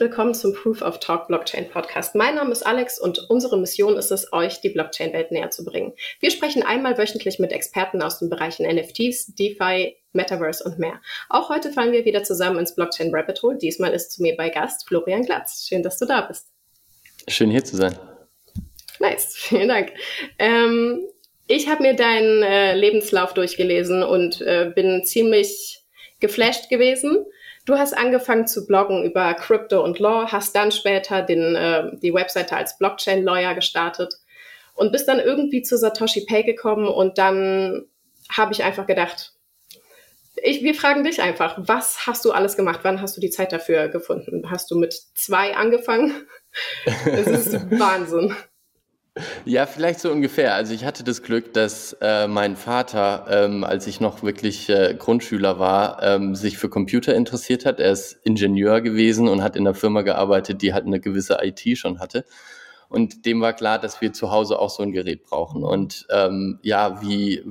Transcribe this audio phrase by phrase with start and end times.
[0.00, 2.14] Willkommen zum Proof of Talk Blockchain Podcast.
[2.14, 5.92] Mein Name ist Alex und unsere Mission ist es, euch die Blockchain-Welt näher zu bringen.
[6.20, 11.02] Wir sprechen einmal wöchentlich mit Experten aus den Bereichen NFTs, DeFi, Metaverse und mehr.
[11.28, 13.58] Auch heute fallen wir wieder zusammen ins Blockchain Rabbit Hole.
[13.58, 15.66] Diesmal ist zu mir bei Gast Florian Glatz.
[15.68, 16.48] Schön, dass du da bist.
[17.28, 17.94] Schön hier zu sein.
[19.00, 19.92] Nice, vielen Dank.
[20.38, 21.06] Ähm,
[21.46, 25.84] ich habe mir deinen äh, Lebenslauf durchgelesen und äh, bin ziemlich
[26.20, 27.26] geflasht gewesen.
[27.66, 32.14] Du hast angefangen zu bloggen über Crypto und Law, hast dann später den, äh, die
[32.14, 34.14] Webseite als Blockchain-Lawyer gestartet
[34.74, 37.86] und bist dann irgendwie zu Satoshi Pay gekommen und dann
[38.30, 39.34] habe ich einfach gedacht,
[40.42, 42.80] ich, wir fragen dich einfach, was hast du alles gemacht?
[42.82, 44.50] Wann hast du die Zeit dafür gefunden?
[44.50, 46.26] Hast du mit zwei angefangen?
[47.04, 48.34] Das ist Wahnsinn.
[49.44, 50.54] Ja, vielleicht so ungefähr.
[50.54, 54.94] Also ich hatte das Glück, dass äh, mein Vater, ähm, als ich noch wirklich äh,
[54.96, 57.80] Grundschüler war, ähm, sich für Computer interessiert hat.
[57.80, 61.76] Er ist Ingenieur gewesen und hat in einer Firma gearbeitet, die halt eine gewisse IT
[61.76, 62.24] schon hatte.
[62.88, 65.64] Und dem war klar, dass wir zu Hause auch so ein Gerät brauchen.
[65.64, 67.44] Und ähm, ja, wie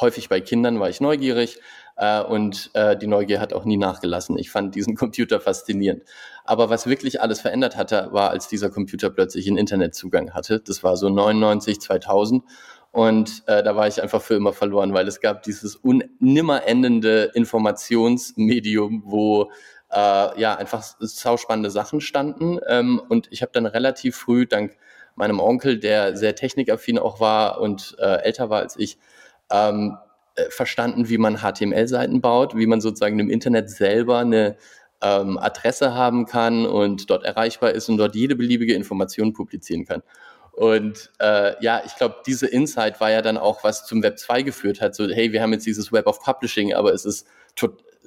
[0.00, 1.58] häufig bei Kindern war ich neugierig
[1.96, 4.38] äh, und äh, die Neugier hat auch nie nachgelassen.
[4.38, 6.02] Ich fand diesen Computer faszinierend.
[6.44, 10.60] Aber was wirklich alles verändert hatte, war, als dieser Computer plötzlich einen Internetzugang hatte.
[10.60, 12.44] Das war so 99, 2000.
[12.92, 15.80] Und äh, da war ich einfach für immer verloren, weil es gab dieses
[16.20, 19.50] nimmer endende Informationsmedium, wo
[19.90, 22.60] äh, ja einfach sauspannende Sachen standen.
[22.68, 24.76] Ähm, und ich habe dann relativ früh, dank
[25.16, 28.98] meinem Onkel, der sehr technikaffin auch war und äh, älter war als ich,
[29.50, 29.96] ähm,
[30.36, 34.56] äh, verstanden, wie man HTML-Seiten baut, wie man sozusagen im Internet selber eine
[35.04, 40.02] ähm, Adresse haben kann und dort erreichbar ist und dort jede beliebige Information publizieren kann.
[40.52, 44.42] Und äh, ja, ich glaube, diese Insight war ja dann auch, was zum Web 2
[44.42, 44.94] geführt hat.
[44.94, 47.26] So, hey, wir haben jetzt dieses Web of Publishing, aber es ist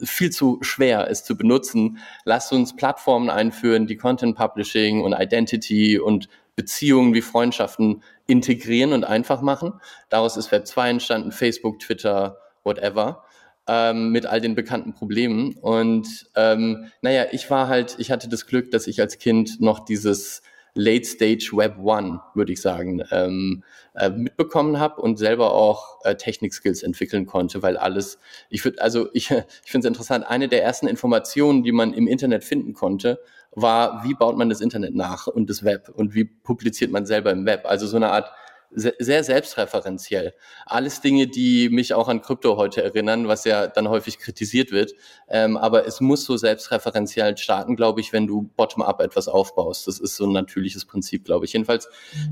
[0.03, 1.99] viel zu schwer, es zu benutzen.
[2.23, 9.03] Lasst uns Plattformen einführen, die Content Publishing und Identity und Beziehungen wie Freundschaften integrieren und
[9.03, 9.73] einfach machen.
[10.09, 13.23] Daraus ist Web 2 entstanden, Facebook, Twitter, whatever,
[13.67, 15.55] ähm, mit all den bekannten Problemen.
[15.55, 19.79] Und ähm, naja, ich war halt, ich hatte das Glück, dass ich als Kind noch
[19.79, 20.41] dieses
[20.73, 23.63] Late Stage Web One, würde ich sagen, ähm,
[23.95, 28.19] äh, mitbekommen habe und selber auch äh, Technik-Skills entwickeln konnte, weil alles,
[28.49, 29.31] ich würde, also ich,
[29.65, 33.19] ich finde es interessant, eine der ersten Informationen, die man im Internet finden konnte,
[33.51, 37.31] war, wie baut man das Internet nach und das Web und wie publiziert man selber
[37.31, 37.65] im Web.
[37.65, 38.31] Also so eine Art
[38.69, 40.33] sehr selbstreferenziell.
[40.65, 44.93] Alles Dinge, die mich auch an Krypto heute erinnern, was ja dann häufig kritisiert wird.
[45.29, 49.87] Ähm, aber es muss so selbstreferenziell starten, glaube ich, wenn du bottom-up etwas aufbaust.
[49.87, 51.53] Das ist so ein natürliches Prinzip, glaube ich.
[51.53, 51.89] Jedenfalls,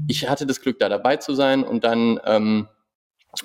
[0.07, 2.67] ich hatte das Glück, da dabei zu sein und dann ähm,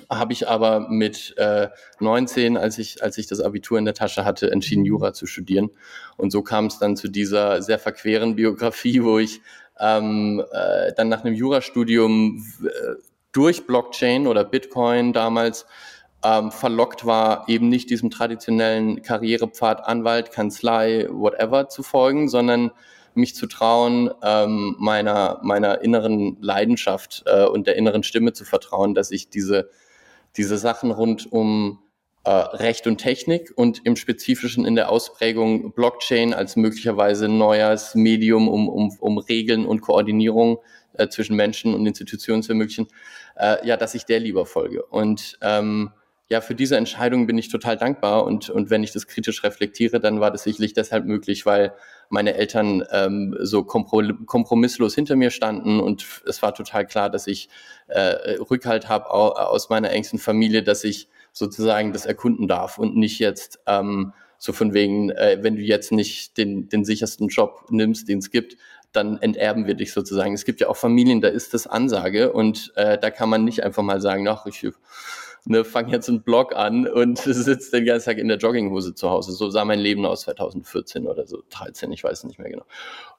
[0.09, 1.69] habe ich aber mit äh,
[1.99, 5.69] 19, als ich, als ich das Abitur in der Tasche hatte, entschieden, Jura zu studieren.
[6.17, 9.41] Und so kam es dann zu dieser sehr verqueren Biografie, wo ich
[9.81, 15.65] ähm, äh, dann nach einem Jurastudium äh, durch Blockchain oder Bitcoin damals
[16.23, 22.71] ähm, verlockt war, eben nicht diesem traditionellen Karrierepfad Anwalt, Kanzlei, whatever zu folgen, sondern
[23.13, 28.93] mich zu trauen, ähm, meiner, meiner inneren Leidenschaft äh, und der inneren Stimme zu vertrauen,
[28.93, 29.69] dass ich diese,
[30.37, 31.79] diese Sachen rund um
[32.23, 38.69] Recht und Technik und im Spezifischen in der Ausprägung Blockchain als möglicherweise neues Medium, um,
[38.69, 40.59] um, um Regeln und Koordinierung
[40.93, 42.87] äh, zwischen Menschen und Institutionen zu ermöglichen,
[43.37, 44.85] äh, ja, dass ich der lieber folge.
[44.85, 45.91] Und ähm,
[46.29, 49.99] ja, für diese Entscheidung bin ich total dankbar und, und wenn ich das kritisch reflektiere,
[49.99, 51.73] dann war das sicherlich deshalb möglich, weil
[52.09, 57.49] meine Eltern ähm, so kompromisslos hinter mir standen und es war total klar, dass ich
[57.87, 63.19] äh, Rückhalt habe aus meiner engsten Familie, dass ich sozusagen das erkunden darf und nicht
[63.19, 68.07] jetzt ähm, so von wegen, äh, wenn du jetzt nicht den, den sichersten Job nimmst,
[68.09, 68.57] den es gibt,
[68.91, 70.33] dann enterben wir dich sozusagen.
[70.33, 73.63] Es gibt ja auch Familien, da ist das Ansage und äh, da kann man nicht
[73.63, 74.67] einfach mal sagen, ach, ich
[75.45, 79.09] ne, fange jetzt einen Blog an und sitze den ganzen Tag in der Jogginghose zu
[79.09, 79.31] Hause.
[79.31, 82.65] So sah mein Leben aus 2014 oder so, 13, ich weiß nicht mehr genau.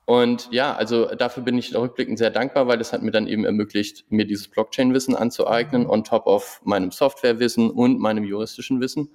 [0.04, 3.44] Und ja, also dafür bin ich rückblickend sehr dankbar, weil es hat mir dann eben
[3.44, 9.10] ermöglicht, mir dieses Blockchain-Wissen anzueignen, on top of meinem Software-Wissen und meinem juristischen Wissen.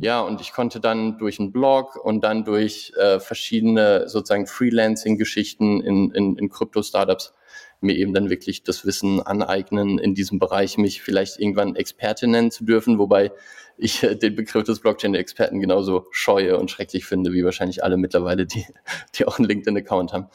[0.00, 5.82] Ja, und ich konnte dann durch einen Blog und dann durch äh, verschiedene sozusagen Freelancing-Geschichten
[5.82, 7.34] in, in, in Krypto-Startups
[7.82, 12.50] mir eben dann wirklich das Wissen aneignen, in diesem Bereich mich vielleicht irgendwann Experte nennen
[12.50, 13.32] zu dürfen, wobei
[13.76, 18.46] ich äh, den Begriff des Blockchain-Experten genauso scheue und schrecklich finde, wie wahrscheinlich alle mittlerweile,
[18.46, 18.66] die,
[19.14, 20.28] die auch einen LinkedIn-Account haben.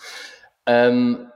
[0.65, 1.27] Ähm,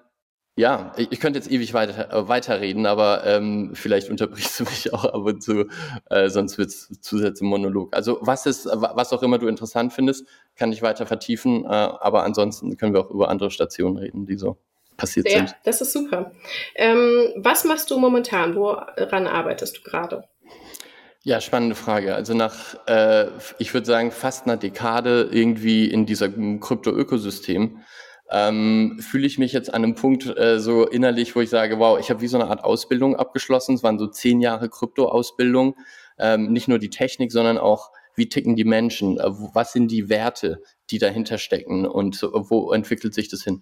[0.57, 5.05] Ja, ich, könnte jetzt ewig weiter, äh, weiterreden, aber ähm, vielleicht unterbrichst du mich auch
[5.05, 5.67] ab und zu,
[6.09, 7.95] äh, sonst wird es zusätzlich Monolog.
[7.95, 12.23] Also was ist, was auch immer du interessant findest, kann ich weiter vertiefen, äh, aber
[12.23, 14.57] ansonsten können wir auch über andere Stationen reden, die so
[15.01, 15.55] passiert ja, sind.
[15.63, 16.31] Das ist super.
[16.75, 18.55] Ähm, was machst du momentan?
[18.55, 20.23] Woran arbeitest du gerade?
[21.23, 22.15] Ja, spannende Frage.
[22.15, 23.27] Also nach, äh,
[23.59, 27.81] ich würde sagen, fast einer Dekade irgendwie in diesem Krypto-Ökosystem
[28.31, 31.99] ähm, fühle ich mich jetzt an einem Punkt äh, so innerlich, wo ich sage, wow,
[31.99, 33.75] ich habe wie so eine Art Ausbildung abgeschlossen.
[33.75, 35.75] Es waren so zehn Jahre Krypto-Ausbildung.
[36.17, 39.19] Ähm, nicht nur die Technik, sondern auch, wie ticken die Menschen?
[39.19, 41.85] Äh, was sind die Werte, die dahinter stecken?
[41.85, 43.61] Und wo entwickelt sich das hin?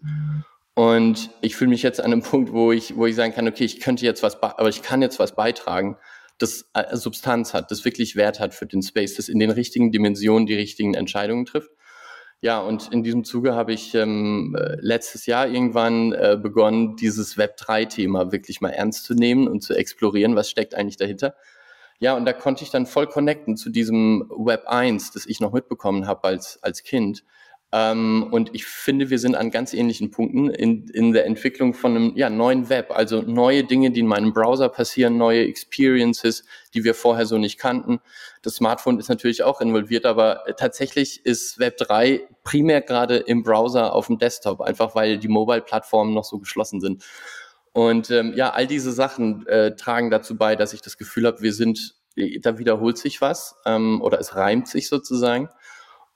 [0.79, 3.65] Und ich fühle mich jetzt an einem Punkt, wo ich, wo ich sagen kann, okay,
[3.65, 5.97] ich könnte jetzt was, aber ich kann jetzt was beitragen,
[6.37, 9.91] das äh, Substanz hat, das wirklich Wert hat für den Space, das in den richtigen
[9.91, 11.71] Dimensionen die richtigen Entscheidungen trifft.
[12.39, 17.37] Ja, und in diesem Zuge habe ich ähm, äh, letztes Jahr irgendwann äh, begonnen, dieses
[17.37, 21.35] Web3-Thema wirklich mal ernst zu nehmen und zu explorieren, was steckt eigentlich dahinter.
[21.99, 25.51] Ja, und da konnte ich dann voll connecten zu diesem Web 1, das ich noch
[25.51, 27.25] mitbekommen habe als, als Kind.
[27.71, 31.95] Ähm, und ich finde, wir sind an ganz ähnlichen Punkten in, in der Entwicklung von
[31.95, 36.83] einem ja, neuen Web, also neue Dinge, die in meinem Browser passieren, neue Experiences, die
[36.83, 37.99] wir vorher so nicht kannten.
[38.41, 43.93] Das Smartphone ist natürlich auch involviert, aber tatsächlich ist Web 3 primär gerade im Browser
[43.93, 47.03] auf dem Desktop, einfach weil die Mobile-Plattformen noch so geschlossen sind.
[47.71, 51.41] Und ähm, ja, all diese Sachen äh, tragen dazu bei, dass ich das Gefühl habe,
[51.41, 51.95] wir sind,
[52.41, 55.49] da wiederholt sich was ähm, oder es reimt sich sozusagen.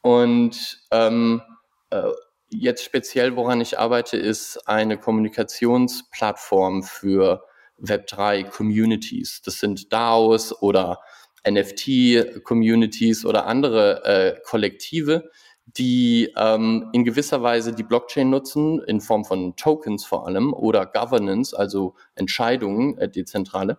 [0.04, 1.42] Und ähm,
[1.90, 2.04] äh,
[2.50, 7.46] jetzt speziell, woran ich arbeite, ist eine Kommunikationsplattform für
[7.82, 9.42] Web3 Communities.
[9.44, 11.00] Das sind DAOs oder
[11.48, 15.32] NFT-Communities oder andere äh, Kollektive,
[15.66, 20.86] die ähm, in gewisser Weise die Blockchain nutzen, in Form von Tokens vor allem oder
[20.86, 23.78] Governance, also Entscheidungen, äh, dezentrale,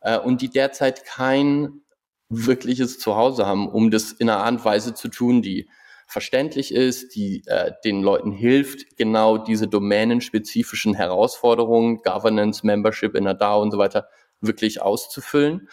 [0.00, 1.82] äh, und die derzeit kein
[2.28, 5.68] wirkliches Zuhause haben, um das in einer Art und Weise zu tun, die
[6.06, 13.34] verständlich ist, die äh, den Leuten hilft, genau diese domänenspezifischen Herausforderungen, Governance, Membership in der
[13.34, 14.08] DAO und so weiter,
[14.40, 15.68] wirklich auszufüllen.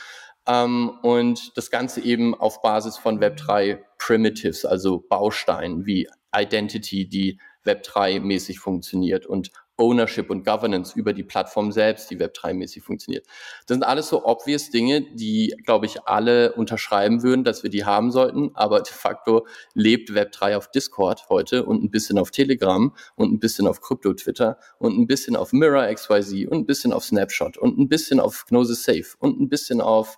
[0.47, 7.39] Ähm, und das Ganze eben auf Basis von Web3 Primitives, also Bausteinen wie Identity, die
[7.65, 13.25] Web3-mäßig funktioniert und Ownership und Governance über die Plattform selbst, die Web3-mäßig funktioniert.
[13.67, 17.85] Das sind alles so obvious Dinge, die, glaube ich, alle unterschreiben würden, dass wir die
[17.85, 18.51] haben sollten.
[18.53, 23.39] Aber de facto lebt Web3 auf Discord heute und ein bisschen auf Telegram und ein
[23.39, 27.77] bisschen auf Crypto-Twitter und ein bisschen auf Mirror XYZ und ein bisschen auf Snapshot und
[27.77, 30.17] ein bisschen auf Gnosis Safe und ein bisschen auf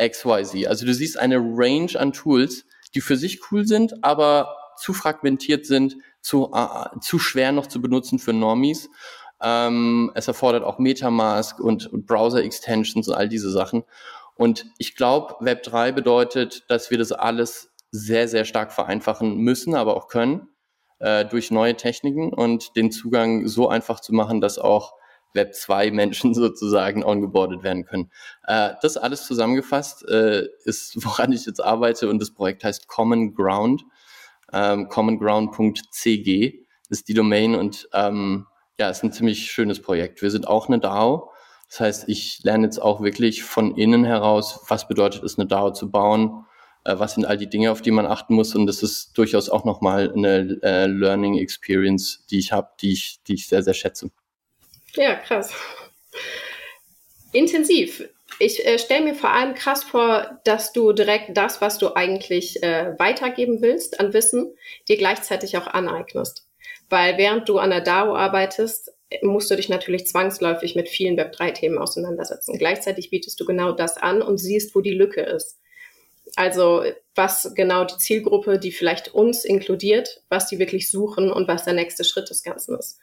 [0.00, 0.66] XYZ.
[0.66, 2.64] Also du siehst eine Range an Tools,
[2.94, 7.80] die für sich cool sind, aber zu fragmentiert sind, zu, äh, zu schwer noch zu
[7.80, 8.88] benutzen für Normies.
[9.40, 13.84] Ähm, es erfordert auch Metamask und, und Browser-Extensions und all diese Sachen.
[14.34, 19.74] Und ich glaube, Web 3 bedeutet, dass wir das alles sehr, sehr stark vereinfachen müssen,
[19.74, 20.48] aber auch können
[20.98, 24.94] äh, durch neue Techniken und den Zugang so einfach zu machen, dass auch
[25.34, 28.10] Web 2 Menschen sozusagen ongeboardet werden können.
[28.46, 33.34] Äh, das alles zusammengefasst äh, ist, woran ich jetzt arbeite und das Projekt heißt Common
[33.34, 33.84] Ground
[34.52, 38.46] ähm, commonground.cg ist die Domain und ähm,
[38.78, 40.22] ja, ist ein ziemlich schönes Projekt.
[40.22, 41.32] Wir sind auch eine DAO.
[41.68, 45.72] Das heißt, ich lerne jetzt auch wirklich von innen heraus, was bedeutet es, eine DAO
[45.72, 46.46] zu bauen,
[46.84, 48.54] äh, was sind all die Dinge, auf die man achten muss.
[48.54, 53.20] Und das ist durchaus auch nochmal eine äh, Learning Experience, die ich habe, die ich,
[53.26, 54.10] die ich sehr, sehr schätze.
[54.94, 55.52] Ja, krass.
[57.32, 58.08] Intensiv.
[58.38, 62.62] Ich äh, stelle mir vor allem krass vor, dass du direkt das, was du eigentlich
[62.62, 64.54] äh, weitergeben willst an Wissen,
[64.88, 66.46] dir gleichzeitig auch aneignest.
[66.88, 68.92] Weil während du an der DAO arbeitest,
[69.22, 72.58] musst du dich natürlich zwangsläufig mit vielen Web3-Themen auseinandersetzen.
[72.58, 75.58] Gleichzeitig bietest du genau das an und siehst, wo die Lücke ist.
[76.36, 81.64] Also was genau die Zielgruppe, die vielleicht uns inkludiert, was die wirklich suchen und was
[81.64, 83.00] der nächste Schritt des Ganzen ist.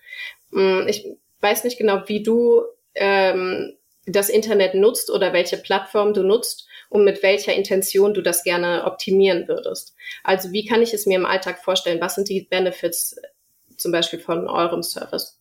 [0.51, 1.07] Hm, ich
[1.41, 2.61] weiß nicht genau, wie du
[2.93, 3.75] ähm,
[4.05, 8.85] das Internet nutzt oder welche Plattform du nutzt und mit welcher Intention du das gerne
[8.85, 9.95] optimieren würdest.
[10.23, 12.01] Also wie kann ich es mir im Alltag vorstellen?
[12.01, 15.39] Was sind die Benefits äh, zum Beispiel von eurem Service?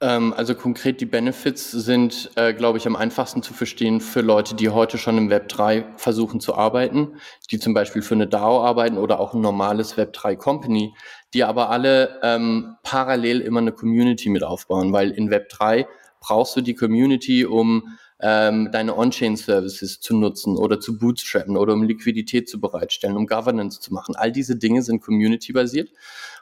[0.00, 4.54] Ähm, also konkret die Benefits sind, äh, glaube ich, am einfachsten zu verstehen für Leute,
[4.54, 7.16] die heute schon im Web 3 versuchen zu arbeiten,
[7.50, 10.94] die zum Beispiel für eine DAO arbeiten oder auch ein normales Web 3 Company,
[11.32, 15.86] die aber alle ähm, parallel immer eine Community mit aufbauen, weil in Web 3
[16.24, 21.82] brauchst du die Community, um ähm, deine On-Chain-Services zu nutzen oder zu bootstrappen oder um
[21.82, 24.16] Liquidität zu bereitstellen, um Governance zu machen.
[24.16, 25.90] All diese Dinge sind community-basiert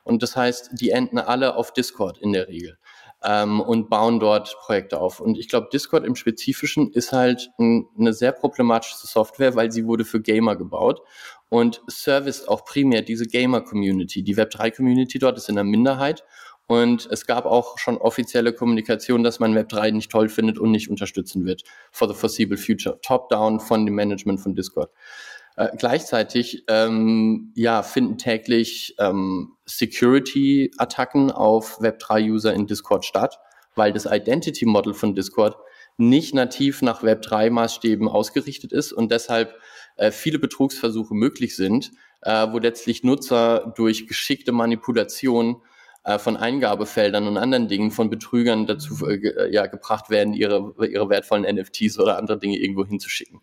[0.05, 2.79] und das heißt, die enden alle auf Discord in der Regel.
[3.25, 5.21] ähm, und bauen dort Projekte auf.
[5.21, 9.87] Und ich glaube, Discord im Spezifischen ist halt ein, eine sehr problematische Software, weil sie
[9.87, 11.01] wurde für Gamer gebaut
[11.49, 14.23] und serviced auch primär diese Gamer-Community.
[14.25, 16.25] Die Web3-Community dort ist in der Minderheit
[16.73, 20.88] und es gab auch schon offizielle Kommunikation, dass man Web3 nicht toll findet und nicht
[20.88, 22.99] unterstützen wird for the foreseeable future.
[23.02, 24.91] Top-down von dem Management von Discord.
[25.57, 33.38] Äh, gleichzeitig ähm, ja, finden täglich ähm, Security-Attacken auf Web3-User in Discord statt,
[33.75, 35.57] weil das Identity-Model von Discord
[35.99, 39.55] nicht nativ nach Web3-Maßstäben ausgerichtet ist und deshalb
[39.97, 41.91] äh, viele Betrugsversuche möglich sind,
[42.23, 45.61] äh, wo letztlich Nutzer durch geschickte Manipulation
[46.04, 50.75] äh, von Eingabefeldern und anderen Dingen von Betrügern dazu äh, äh, ja, gebracht werden, ihre,
[50.87, 53.40] ihre wertvollen NFTs oder andere Dinge irgendwo hinzuschicken.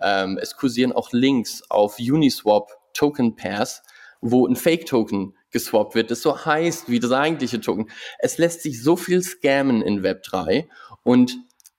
[0.00, 3.82] Ähm, es kursieren auch Links auf Uniswap Token Pairs,
[4.20, 7.90] wo ein Fake-Token geswappt wird, das so heißt wie das eigentliche Token.
[8.18, 10.66] Es lässt sich so viel scammen in Web3
[11.02, 11.38] und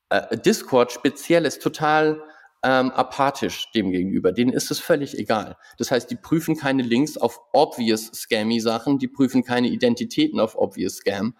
[0.09, 2.21] äh, Discord speziell ist total
[2.63, 4.31] ähm, apathisch dem gegenüber.
[4.31, 5.57] Denen ist es völlig egal.
[5.77, 10.57] Das heißt, die prüfen keine Links auf obvious scammy Sachen, die prüfen keine Identitäten auf
[10.57, 11.35] obvious Scam,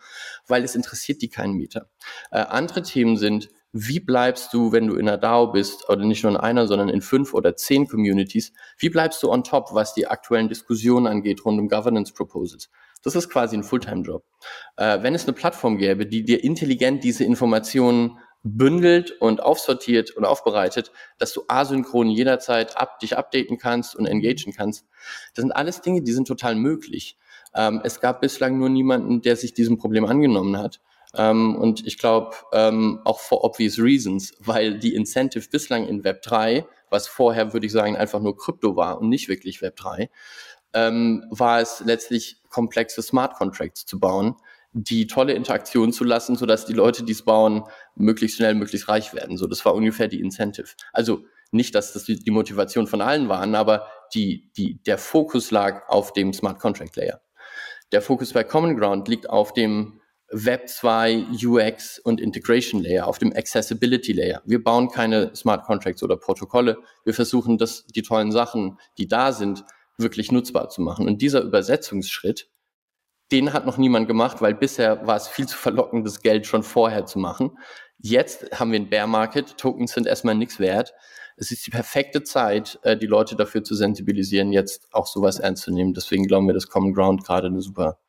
[0.47, 1.89] weil es interessiert die keinen Meter.
[2.31, 6.23] Äh, andere Themen sind, wie bleibst du, wenn du in einer DAO bist, oder nicht
[6.23, 9.93] nur in einer, sondern in fünf oder zehn Communities, wie bleibst du on top, was
[9.93, 12.69] die aktuellen Diskussionen angeht rund um Governance Proposals?
[13.03, 14.23] Das ist quasi ein Fulltime-Job.
[14.75, 20.25] Äh, wenn es eine Plattform gäbe, die dir intelligent diese Informationen bündelt und aufsortiert und
[20.25, 24.85] aufbereitet, dass du asynchron jederzeit up, dich updaten kannst und engagen kannst.
[25.35, 27.17] Das sind alles Dinge, die sind total möglich.
[27.53, 30.79] Ähm, es gab bislang nur niemanden, der sich diesem Problem angenommen hat.
[31.15, 36.21] Ähm, und ich glaube, ähm, auch for obvious reasons, weil die Incentive bislang in Web
[36.21, 40.09] 3, was vorher, würde ich sagen, einfach nur Krypto war und nicht wirklich Web 3,
[40.73, 44.35] ähm, war es letztlich komplexe Smart Contracts zu bauen,
[44.71, 47.63] die tolle Interaktion zu lassen, sodass die Leute, die es bauen,
[47.95, 49.37] möglichst schnell, möglichst reich werden.
[49.37, 50.67] So, das war ungefähr die Incentive.
[50.93, 55.87] Also nicht, dass das die Motivation von allen waren, aber die, die, der Fokus lag
[55.89, 57.21] auf dem Smart Contract Layer.
[57.91, 59.99] Der Fokus bei Common Ground liegt auf dem
[60.31, 64.43] Web 2 UX und Integration Layer, auf dem Accessibility Layer.
[64.45, 66.77] Wir bauen keine Smart Contracts oder Protokolle.
[67.03, 69.63] Wir versuchen, das, die tollen Sachen, die da sind,
[69.97, 71.07] wirklich nutzbar zu machen.
[71.07, 72.47] Und dieser Übersetzungsschritt
[73.31, 76.63] den hat noch niemand gemacht, weil bisher war es viel zu verlockend, das Geld schon
[76.63, 77.57] vorher zu machen.
[77.97, 80.93] Jetzt haben wir einen Bear Market, Tokens sind erstmal nichts wert.
[81.37, 85.63] Es ist die perfekte Zeit, äh, die Leute dafür zu sensibilisieren, jetzt auch sowas ernst
[85.63, 85.93] zu nehmen.
[85.93, 87.99] Deswegen glauben wir, dass Common Ground gerade eine super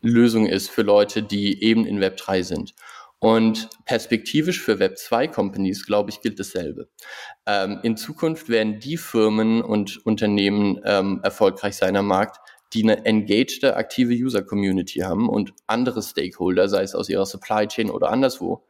[0.00, 2.74] Lösung ist für Leute, die eben in Web 3 sind.
[3.18, 6.88] Und perspektivisch für Web 2 Companies, glaube ich, gilt dasselbe.
[7.46, 12.38] Ähm, in Zukunft werden die Firmen und Unternehmen ähm, erfolgreich sein am Markt,
[12.72, 17.90] die eine engagte, aktive User-Community haben und andere Stakeholder, sei es aus ihrer Supply Chain
[17.90, 18.64] oder anderswo,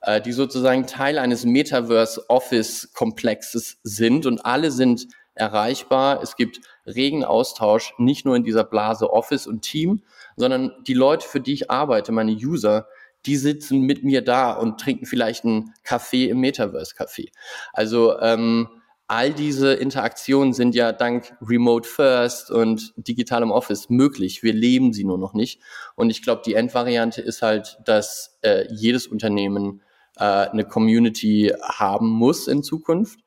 [0.00, 6.22] äh, die sozusagen Teil eines Metaverse-Office-Komplexes sind und alle sind erreichbar.
[6.22, 10.02] Es gibt regen Austausch, nicht nur in dieser Blase Office und Team,
[10.36, 12.88] sondern die Leute, für die ich arbeite, meine User,
[13.26, 17.30] die sitzen mit mir da und trinken vielleicht einen Kaffee im Metaverse-Café.
[17.72, 18.68] Also ähm,
[19.06, 24.42] all diese Interaktionen sind ja dank Remote First und digitalem Office möglich.
[24.42, 25.60] Wir leben sie nur noch nicht.
[25.94, 29.82] Und ich glaube, die Endvariante ist halt, dass äh, jedes Unternehmen
[30.16, 33.20] äh, eine Community haben muss in Zukunft.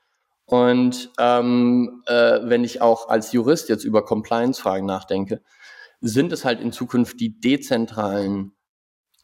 [0.46, 5.41] Und ähm, äh, wenn ich auch als Jurist jetzt über Compliance-Fragen nachdenke,
[6.00, 8.53] sind es halt in Zukunft die dezentralen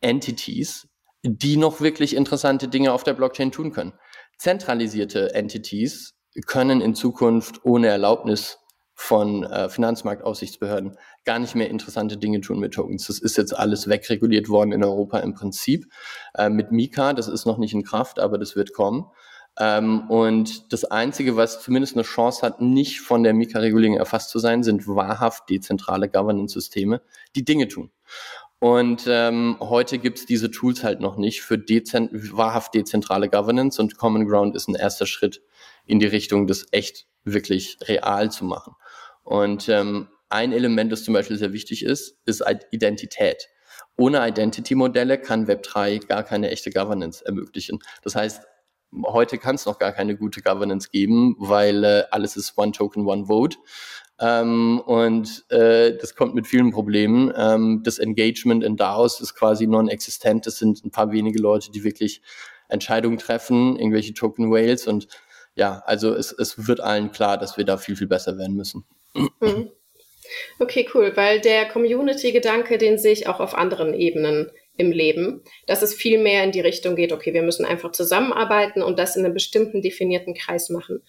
[0.01, 0.87] Entities,
[1.23, 3.93] die noch wirklich interessante Dinge auf der Blockchain tun können.
[4.37, 8.59] Zentralisierte Entities können in Zukunft ohne Erlaubnis
[8.95, 13.07] von äh, Finanzmarktaufsichtsbehörden gar nicht mehr interessante Dinge tun mit Tokens.
[13.07, 15.85] Das ist jetzt alles wegreguliert worden in Europa im Prinzip.
[16.35, 19.05] Äh, mit Mika, das ist noch nicht in Kraft, aber das wird kommen.
[19.59, 24.39] Ähm, und das Einzige, was zumindest eine Chance hat, nicht von der Mika-Regulierung erfasst zu
[24.39, 27.01] sein, sind wahrhaft dezentrale Governance-Systeme,
[27.35, 27.91] die Dinge tun.
[28.59, 33.97] Und ähm, heute gibt's diese Tools halt noch nicht für dezent wahrhaft dezentrale Governance und
[33.97, 35.41] Common Ground ist ein erster Schritt
[35.85, 38.75] in die Richtung, das echt wirklich real zu machen.
[39.23, 43.49] Und ähm, ein Element, das zum Beispiel sehr wichtig ist, ist Identität.
[43.95, 47.79] Ohne Identity-Modelle kann Web3 gar keine echte Governance ermöglichen.
[48.01, 48.43] Das heißt,
[49.05, 53.05] heute kann es noch gar keine gute Governance geben, weil äh, alles ist One Token,
[53.05, 53.57] One Vote.
[54.19, 57.31] Ähm, und äh, das kommt mit vielen Problemen.
[57.35, 60.47] Ähm, das Engagement in DAOs ist quasi non-existent.
[60.47, 62.21] Es sind ein paar wenige Leute, die wirklich
[62.69, 65.07] Entscheidungen treffen, irgendwelche Token Whales und
[65.55, 68.85] ja, also es, es wird allen klar, dass wir da viel, viel besser werden müssen.
[69.13, 69.69] Mhm.
[70.59, 75.83] Okay, cool, weil der Community-Gedanke, den sehe ich auch auf anderen Ebenen im Leben, dass
[75.83, 79.23] es viel mehr in die Richtung geht, okay, wir müssen einfach zusammenarbeiten und das in
[79.23, 81.03] einem bestimmten definierten Kreis machen.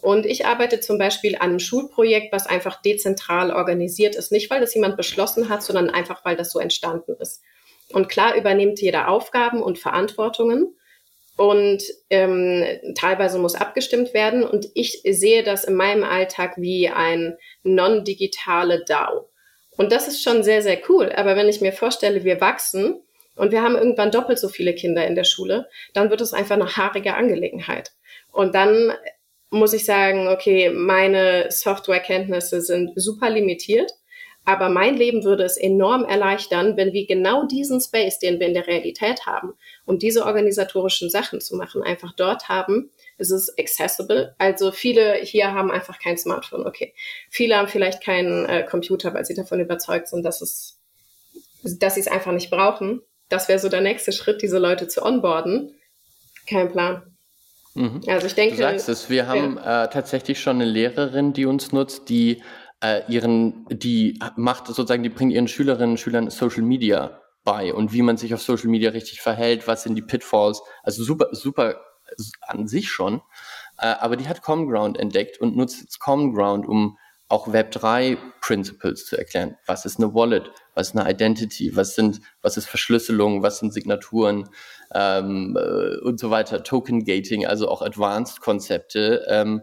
[0.00, 4.30] Und ich arbeite zum Beispiel an einem Schulprojekt, was einfach dezentral organisiert ist.
[4.30, 7.42] Nicht, weil das jemand beschlossen hat, sondern einfach, weil das so entstanden ist.
[7.92, 10.76] Und klar übernimmt jeder Aufgaben und Verantwortungen.
[11.38, 12.64] Und ähm,
[12.96, 14.42] teilweise muss abgestimmt werden.
[14.42, 19.30] Und ich sehe das in meinem Alltag wie ein non-digitale DAO.
[19.76, 21.12] Und das ist schon sehr, sehr cool.
[21.14, 23.00] Aber wenn ich mir vorstelle, wir wachsen
[23.36, 26.56] und wir haben irgendwann doppelt so viele Kinder in der Schule, dann wird es einfach
[26.56, 27.92] eine haarige Angelegenheit.
[28.32, 28.92] Und dann
[29.50, 33.92] muss ich sagen, okay, meine Softwarekenntnisse sind super limitiert,
[34.48, 38.54] aber mein Leben würde es enorm erleichtern, wenn wir genau diesen Space, den wir in
[38.54, 39.52] der Realität haben,
[39.84, 42.90] um diese organisatorischen Sachen zu machen, einfach dort haben.
[43.18, 44.34] Es ist accessible.
[44.38, 46.66] Also viele hier haben einfach kein Smartphone.
[46.66, 46.94] Okay,
[47.28, 50.80] viele haben vielleicht keinen äh, Computer, weil sie davon überzeugt sind, dass es,
[51.62, 53.02] dass sie es einfach nicht brauchen.
[53.28, 55.74] Das wäre so der nächste Schritt, diese Leute zu onboarden.
[56.48, 57.02] Kein Plan.
[57.74, 58.00] Mhm.
[58.06, 58.56] Also ich denke.
[58.56, 59.84] Du sagst es, wir haben ja.
[59.84, 62.42] äh, tatsächlich schon eine Lehrerin, die uns nutzt, die
[62.82, 67.92] äh, ihren, die macht sozusagen, die bringt ihren Schülerinnen und Schülern Social Media bei und
[67.92, 70.62] wie man sich auf Social Media richtig verhält, was sind die Pitfalls.
[70.82, 71.80] Also super, super
[72.42, 73.22] an sich schon.
[73.78, 78.16] Äh, aber die hat Common Ground entdeckt und nutzt jetzt Common Ground, um auch Web3
[78.40, 79.56] Principles zu erklären.
[79.66, 80.50] Was ist eine Wallet?
[80.74, 81.76] Was ist eine Identity?
[81.76, 83.42] Was sind, was ist Verschlüsselung?
[83.42, 84.48] Was sind Signaturen?
[84.94, 86.62] Ähm, äh, und so weiter.
[86.62, 89.62] Token Gating, also auch Advanced Konzepte, ähm,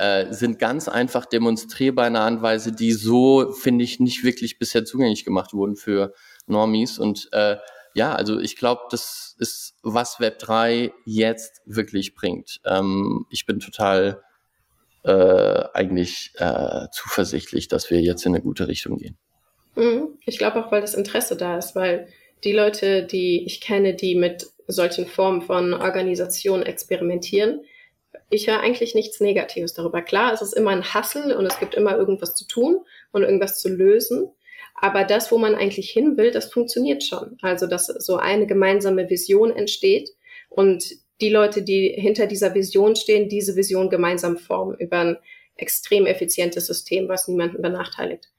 [0.00, 4.24] äh, sind ganz einfach demonstrierbar in einer Art und Weise, die so, finde ich, nicht
[4.24, 6.14] wirklich bisher zugänglich gemacht wurden für
[6.46, 6.98] Normies.
[6.98, 7.56] Und äh,
[7.94, 12.62] ja, also ich glaube, das ist, was Web3 jetzt wirklich bringt.
[12.64, 14.22] Ähm, ich bin total
[15.04, 19.18] äh, eigentlich äh, zuversichtlich, dass wir jetzt in eine gute Richtung gehen.
[19.76, 20.18] Mhm.
[20.24, 22.08] Ich glaube auch, weil das Interesse da ist, weil
[22.42, 27.60] die Leute, die ich kenne, die mit solchen Formen von Organisation experimentieren,
[28.30, 30.02] ich höre eigentlich nichts Negatives darüber.
[30.02, 32.78] Klar, es ist immer ein Hassel und es gibt immer irgendwas zu tun
[33.12, 34.30] und irgendwas zu lösen.
[34.80, 37.36] Aber das, wo man eigentlich hin will, das funktioniert schon.
[37.42, 40.10] Also, dass so eine gemeinsame Vision entsteht
[40.48, 40.84] und
[41.20, 45.16] die Leute, die hinter dieser Vision stehen, diese Vision gemeinsam formen über ein
[45.56, 48.30] extrem effizientes System, was niemanden benachteiligt.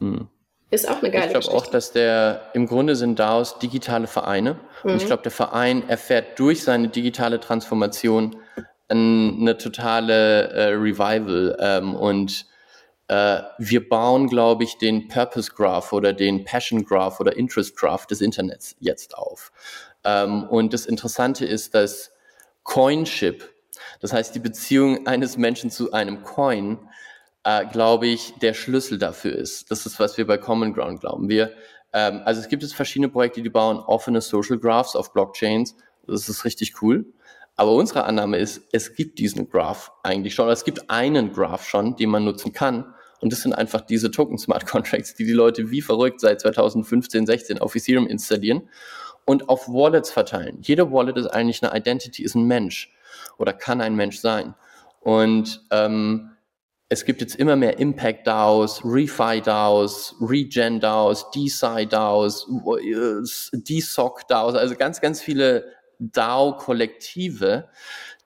[0.00, 0.28] Hm.
[0.72, 4.54] Ist auch eine geile Ich glaube auch, dass der, im Grunde sind DAOs digitale Vereine.
[4.82, 4.90] Mhm.
[4.90, 5.06] Und ich mhm.
[5.08, 8.36] glaube, der Verein erfährt durch seine digitale Transformation
[8.90, 11.56] eine totale äh, Revival.
[11.60, 12.46] Ähm, und
[13.08, 18.06] äh, wir bauen, glaube ich, den Purpose Graph oder den Passion Graph oder Interest Graph
[18.06, 19.52] des Internets jetzt auf.
[20.04, 22.12] Ähm, und das Interessante ist, dass
[22.62, 23.48] Coinship,
[24.00, 26.78] das heißt die Beziehung eines Menschen zu einem Coin,
[27.44, 29.70] äh, glaube ich, der Schlüssel dafür ist.
[29.70, 31.28] Das ist, was wir bei Common Ground glauben.
[31.28, 31.52] Wir,
[31.92, 35.76] ähm, also es gibt jetzt verschiedene Projekte, die bauen offene Social Graphs auf Blockchains.
[36.06, 37.06] Das ist richtig cool.
[37.60, 40.48] Aber unsere Annahme ist, es gibt diesen Graph eigentlich schon.
[40.48, 42.94] Es gibt einen Graph schon, den man nutzen kann.
[43.20, 47.26] Und das sind einfach diese Token Smart Contracts, die die Leute wie verrückt seit 2015,
[47.26, 48.70] 16 auf Ethereum installieren
[49.26, 50.56] und auf Wallets verteilen.
[50.62, 52.94] Jede Wallet ist eigentlich eine Identity, ist ein Mensch
[53.36, 54.54] oder kann ein Mensch sein.
[55.00, 56.30] Und ähm,
[56.88, 62.46] es gibt jetzt immer mehr Impact DAOs, Refi DAOs, Regen DAOs, DeSci DAOs,
[63.52, 65.66] DeSoc DAOs, also ganz, ganz viele
[66.00, 67.68] DAO-Kollektive,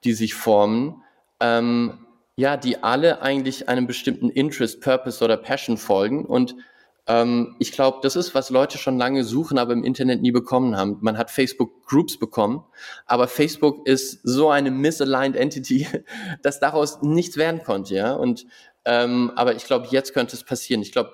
[0.05, 1.03] die sich formen,
[1.41, 2.07] ähm,
[2.37, 6.57] ja, die alle eigentlich einem bestimmten Interest, Purpose oder Passion folgen und
[7.07, 10.77] ähm, ich glaube, das ist, was Leute schon lange suchen, aber im Internet nie bekommen
[10.77, 10.99] haben.
[11.03, 12.65] Man hat Facebook Groups bekommen,
[13.07, 15.87] aber Facebook ist so eine misaligned Entity,
[16.43, 18.15] dass daraus nichts werden konnte, ja.
[18.15, 18.47] Und
[18.87, 20.83] ähm, aber ich glaube, jetzt könnte es passieren.
[20.83, 21.13] Ich glaube,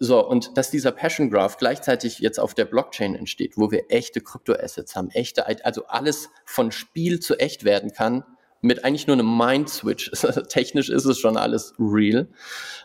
[0.00, 4.20] so, und dass dieser Passion Graph gleichzeitig jetzt auf der Blockchain entsteht, wo wir echte
[4.20, 8.24] Kryptoassets haben, echte, also alles von Spiel zu echt werden kann,
[8.60, 10.10] mit eigentlich nur einem Mind-Switch.
[10.48, 12.28] Technisch ist es schon alles real.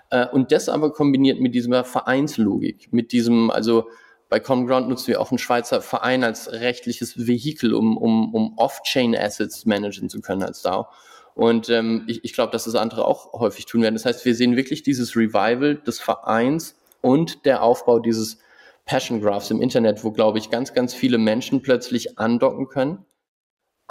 [0.09, 3.89] Äh, und das aber kombiniert mit dieser Vereinslogik, mit diesem, also
[4.29, 8.57] bei Common Ground nutzen wir auch einen Schweizer Verein als rechtliches Vehikel, um, um, um
[8.57, 10.87] Off-Chain-Assets managen zu können als DAO.
[11.33, 13.95] Und ähm, ich, ich glaube, dass das andere auch häufig tun werden.
[13.95, 18.39] Das heißt, wir sehen wirklich dieses Revival des Vereins und der Aufbau dieses
[18.85, 23.05] Passion Graphs im Internet, wo, glaube ich, ganz, ganz viele Menschen plötzlich andocken können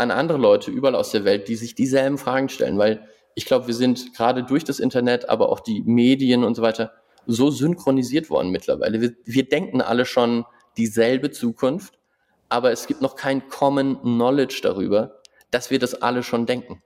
[0.00, 3.66] an andere Leute überall aus der Welt, die sich dieselben Fragen stellen, weil ich glaube,
[3.66, 6.92] wir sind gerade durch das Internet, aber auch die Medien und so weiter
[7.26, 9.02] so synchronisiert worden mittlerweile.
[9.02, 10.46] Wir, wir denken alle schon
[10.78, 11.98] dieselbe Zukunft,
[12.48, 15.20] aber es gibt noch kein Common Knowledge darüber,
[15.50, 16.82] dass wir das alle schon denken.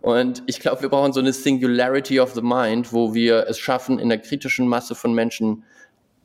[0.00, 3.98] Und ich glaube, wir brauchen so eine Singularity of the Mind, wo wir es schaffen,
[3.98, 5.64] in der kritischen Masse von Menschen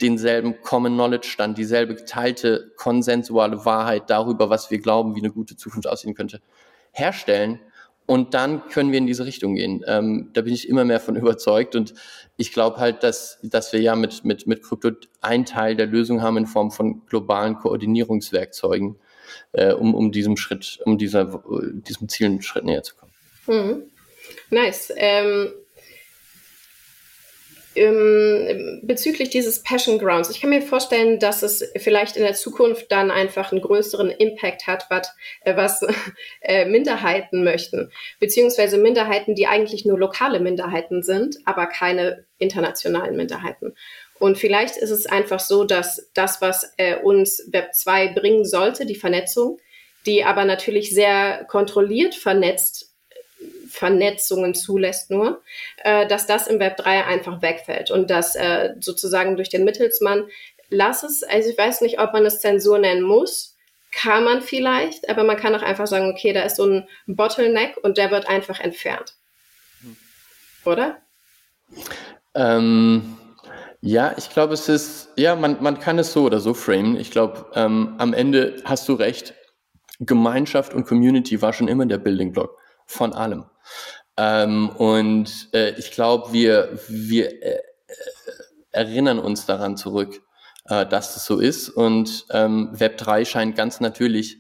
[0.02, 5.56] denselben Common Knowledge Stand, dieselbe geteilte konsensuale Wahrheit darüber, was wir glauben, wie eine gute
[5.56, 6.42] Zukunft aussehen könnte,
[6.92, 7.60] herstellen.
[8.08, 9.84] Und dann können wir in diese Richtung gehen.
[9.88, 11.76] Ähm, da bin ich immer mehr von überzeugt.
[11.76, 11.94] Und
[12.36, 16.22] ich glaube halt, dass, dass wir ja mit, mit, mit Krypto einen Teil der Lösung
[16.22, 18.98] haben in Form von globalen Koordinierungswerkzeugen,
[19.54, 21.42] äh, um, um diesem Schritt, um dieser,
[21.88, 23.11] diesem Ziel einen Schritt näher zu kommen.
[23.48, 23.92] Mhm.
[24.50, 24.94] Nice.
[24.96, 25.54] Ähm,
[27.74, 32.92] ähm, bezüglich dieses Passion Grounds, ich kann mir vorstellen, dass es vielleicht in der Zukunft
[32.92, 35.82] dann einfach einen größeren Impact hat, was, äh, was
[36.42, 43.74] äh, Minderheiten möchten, beziehungsweise Minderheiten, die eigentlich nur lokale Minderheiten sind, aber keine internationalen Minderheiten.
[44.20, 48.86] Und vielleicht ist es einfach so, dass das, was äh, uns Web 2 bringen sollte,
[48.86, 49.60] die Vernetzung,
[50.06, 52.91] die aber natürlich sehr kontrolliert vernetzt
[53.72, 55.42] Vernetzungen zulässt nur,
[55.84, 60.28] äh, dass das im Web 3 einfach wegfällt und dass äh, sozusagen durch den Mittelsmann,
[60.70, 63.58] lass es, also ich weiß nicht, ob man es Zensur nennen muss,
[63.92, 67.78] kann man vielleicht, aber man kann auch einfach sagen, okay, da ist so ein Bottleneck
[67.82, 69.16] und der wird einfach entfernt.
[70.64, 70.98] Oder?
[72.36, 73.18] Ähm,
[73.82, 76.98] ja, ich glaube, es ist, ja, man, man kann es so oder so framen.
[76.98, 79.34] Ich glaube, ähm, am Ende hast du recht.
[80.00, 82.61] Gemeinschaft und Community war schon immer der Building Block
[82.92, 83.46] von allem.
[84.18, 87.60] Ähm, und äh, ich glaube, wir, wir äh,
[88.72, 90.22] erinnern uns daran zurück,
[90.66, 91.70] äh, dass das so ist.
[91.70, 94.38] Und ähm, Web 3 scheint ganz natürlich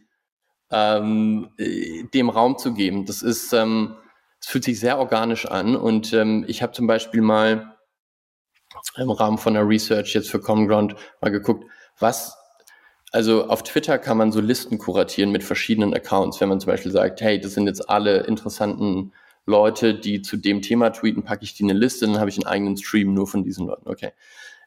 [0.69, 3.05] ähm, äh, dem Raum zu geben.
[3.05, 3.95] Das ist, ähm,
[4.39, 5.75] fühlt sich sehr organisch an.
[5.75, 7.77] Und ähm, ich habe zum Beispiel mal
[8.97, 11.65] im Rahmen von der Research jetzt für Common Ground mal geguckt,
[11.99, 12.35] was
[13.11, 16.39] also auf Twitter kann man so Listen kuratieren mit verschiedenen Accounts.
[16.39, 19.13] Wenn man zum Beispiel sagt, hey, das sind jetzt alle interessanten
[19.45, 22.37] Leute, die zu dem Thema tweeten, packe ich die in eine Liste, dann habe ich
[22.37, 23.89] einen eigenen Stream nur von diesen Leuten.
[23.89, 24.11] Okay.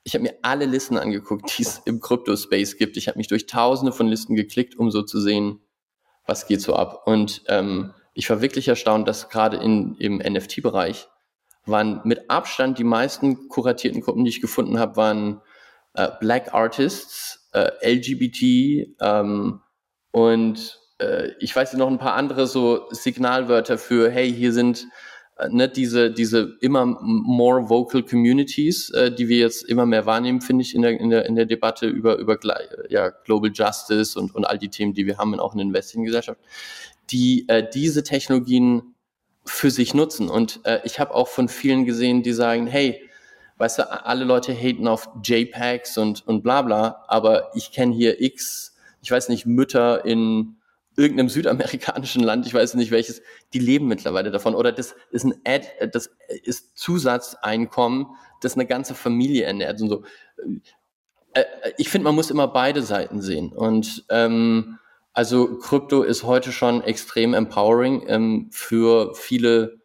[0.03, 2.99] Ich habe mir alle Listen angeguckt, die es im Crypto-Space gibt.
[2.99, 5.61] Ich habe mich durch tausende von Listen geklickt, um so zu sehen,
[6.27, 7.07] was geht so ab.
[7.07, 11.09] Und ähm, ich war wirklich erstaunt, dass gerade in, im NFT-Bereich
[11.65, 15.41] waren mit Abstand die meisten kuratierten Gruppen, die ich gefunden habe, waren
[15.95, 19.61] äh, Black Artists, äh, LGBT ähm,
[20.11, 24.87] und äh, ich weiß noch ein paar andere so Signalwörter für, hey, hier sind
[25.37, 30.41] äh, ne, diese, diese immer more vocal Communities, äh, die wir jetzt immer mehr wahrnehmen,
[30.41, 32.39] finde ich, in der, in der, in der Debatte über, über
[32.89, 36.05] ja, Global Justice und, und all die Themen, die wir haben, auch in der westlichen
[36.05, 36.41] Gesellschaft,
[37.11, 38.95] die äh, diese Technologien
[39.45, 40.29] für sich nutzen.
[40.29, 43.04] Und äh, ich habe auch von vielen gesehen, die sagen, hey,
[43.57, 48.21] weißt du, alle Leute haten auf JPEGs und, und bla bla, aber ich kenne hier
[48.21, 50.57] X, ich weiß nicht, Mütter in
[50.97, 54.55] irgendeinem südamerikanischen Land, ich weiß nicht welches, die leben mittlerweile davon.
[54.55, 56.11] Oder das ist ein Ad, das
[56.43, 58.07] ist Zusatzeinkommen,
[58.41, 60.05] das eine ganze Familie ernährt und so.
[61.33, 61.45] Äh,
[61.79, 63.53] ich finde, man muss immer beide Seiten sehen.
[63.53, 64.79] Und ähm,
[65.13, 69.81] also Krypto ist heute schon extrem empowering ähm, für viele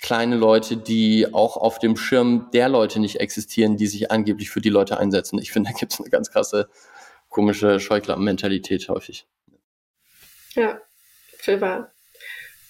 [0.00, 4.60] kleine Leute, die auch auf dem Schirm der Leute nicht existieren, die sich angeblich für
[4.60, 5.38] die Leute einsetzen.
[5.38, 6.68] Ich finde, da gibt es eine ganz krasse,
[7.28, 9.26] komische Scheuklappen-Mentalität häufig.
[10.54, 10.80] Ja,
[11.36, 11.92] für wahr.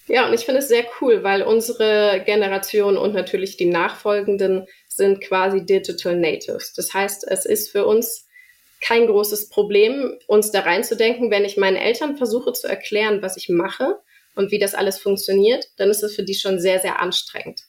[0.07, 5.21] Ja, und ich finde es sehr cool, weil unsere Generation und natürlich die nachfolgenden sind
[5.21, 6.73] quasi Digital Natives.
[6.73, 8.27] Das heißt, es ist für uns
[8.81, 11.31] kein großes Problem, uns da reinzudenken.
[11.31, 13.99] Wenn ich meinen Eltern versuche zu erklären, was ich mache,
[14.35, 17.61] und wie das alles funktioniert, dann ist es für die schon sehr, sehr anstrengend.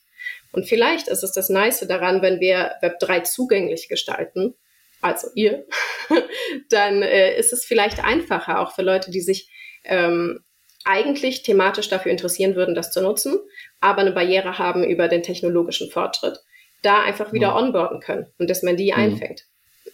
[0.51, 4.55] Und vielleicht ist es das Nice daran, wenn wir Web 3 zugänglich gestalten,
[5.01, 5.65] also ihr,
[6.69, 9.49] dann äh, ist es vielleicht einfacher auch für Leute, die sich
[9.83, 10.43] ähm,
[10.85, 13.39] eigentlich thematisch dafür interessieren würden, das zu nutzen,
[13.79, 16.39] aber eine Barriere haben über den technologischen Fortschritt,
[16.81, 17.55] da einfach wieder ja.
[17.55, 18.99] onboarden können und dass man die mhm.
[18.99, 19.45] einfängt.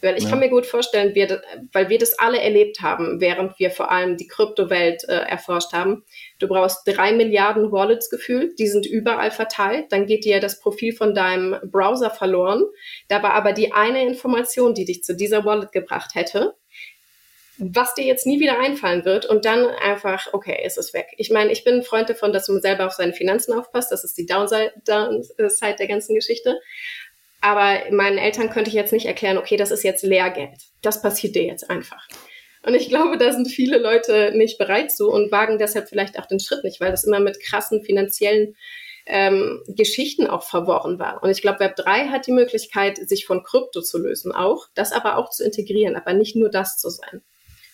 [0.01, 0.29] Weil ich ja.
[0.29, 1.41] kann mir gut vorstellen, wir,
[1.73, 6.05] weil wir das alle erlebt haben, während wir vor allem die Kryptowelt äh, erforscht haben.
[6.39, 9.91] Du brauchst drei Milliarden Wallets gefühlt, die sind überall verteilt.
[9.91, 12.63] Dann geht dir das Profil von deinem Browser verloren.
[13.09, 16.55] Da war aber die eine Information, die dich zu dieser Wallet gebracht hätte,
[17.57, 21.07] was dir jetzt nie wieder einfallen wird und dann einfach, okay, ist es weg.
[21.17, 23.91] Ich meine, ich bin ein Freund davon, dass man selber auf seine Finanzen aufpasst.
[23.91, 26.57] Das ist die Downside, Downside der ganzen Geschichte.
[27.41, 30.61] Aber meinen Eltern könnte ich jetzt nicht erklären, okay, das ist jetzt Lehrgeld.
[30.81, 32.07] Das passiert dir jetzt einfach.
[32.63, 36.25] Und ich glaube, da sind viele Leute nicht bereit zu und wagen deshalb vielleicht auch
[36.25, 38.55] den Schritt nicht, weil das immer mit krassen finanziellen
[39.05, 41.23] ähm, Geschichten auch verworren war.
[41.23, 44.91] Und ich glaube, Web 3 hat die Möglichkeit, sich von Krypto zu lösen auch, das
[44.91, 47.21] aber auch zu integrieren, aber nicht nur das zu sein.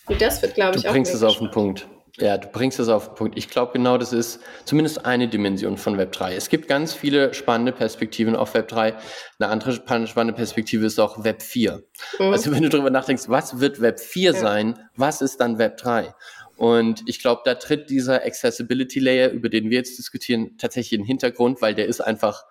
[0.06, 0.90] Und das wird, glaube ich, auch.
[0.90, 1.88] Du bringst es auf den Punkt.
[2.18, 3.38] Ja, du bringst es auf den Punkt.
[3.38, 6.34] Ich glaube, genau das ist zumindest eine Dimension von Web 3.
[6.34, 8.94] Es gibt ganz viele spannende Perspektiven auf Web 3.
[9.38, 11.82] Eine andere spannende Perspektive ist auch Web 4.
[12.18, 12.32] Mhm.
[12.32, 14.38] Also wenn du darüber nachdenkst, was wird Web 4 ja.
[14.38, 16.14] sein, was ist dann Web 3?
[16.56, 21.02] Und ich glaube, da tritt dieser Accessibility Layer, über den wir jetzt diskutieren, tatsächlich in
[21.02, 22.44] den Hintergrund, weil der ist einfach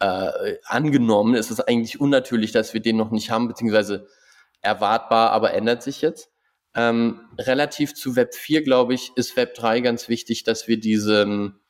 [0.00, 1.34] äh, angenommen.
[1.34, 4.06] Es ist eigentlich unnatürlich, dass wir den noch nicht haben, beziehungsweise
[4.62, 6.31] erwartbar, aber ändert sich jetzt.
[6.74, 11.22] Ähm, relativ zu Web 4, glaube ich, ist Web 3 ganz wichtig, dass wir diese
[11.22, 11.60] ähm,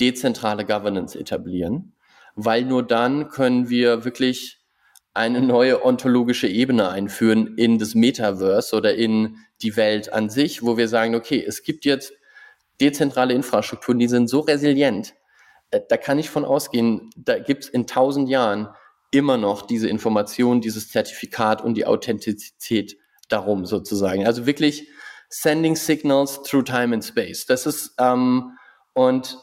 [0.00, 1.94] dezentrale Governance etablieren,
[2.34, 4.58] weil nur dann können wir wirklich
[5.12, 10.76] eine neue ontologische Ebene einführen in das Metaverse oder in die Welt an sich, wo
[10.76, 12.12] wir sagen, okay, es gibt jetzt
[12.80, 15.14] dezentrale Infrastrukturen, die sind so resilient,
[15.70, 18.68] äh, da kann ich von ausgehen, da gibt es in tausend Jahren
[19.10, 22.96] immer noch diese Information, dieses Zertifikat und die Authentizität
[23.32, 24.26] darum sozusagen.
[24.26, 24.88] Also wirklich
[25.28, 27.46] sending signals through time and space.
[27.46, 28.56] Das ist ähm,
[28.92, 29.38] und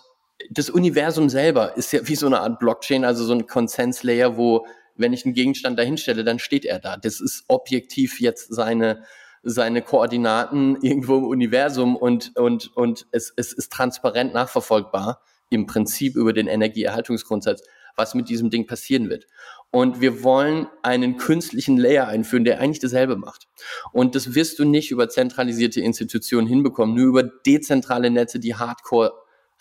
[0.51, 4.65] das Universum selber ist ja wie so eine Art Blockchain, also so ein Konsenslayer, wo
[4.95, 6.97] wenn ich einen Gegenstand dahinstelle, dann steht er da.
[6.97, 9.03] Das ist objektiv jetzt seine
[9.43, 16.15] seine Koordinaten irgendwo im Universum und und und es, es ist transparent nachverfolgbar im Prinzip
[16.15, 17.63] über den Energieerhaltungsgrundsatz,
[17.95, 19.27] was mit diesem Ding passieren wird.
[19.71, 23.47] Und wir wollen einen künstlichen Layer einführen, der eigentlich dasselbe macht.
[23.91, 29.13] Und das wirst du nicht über zentralisierte Institutionen hinbekommen, nur über dezentrale Netze, die hardcore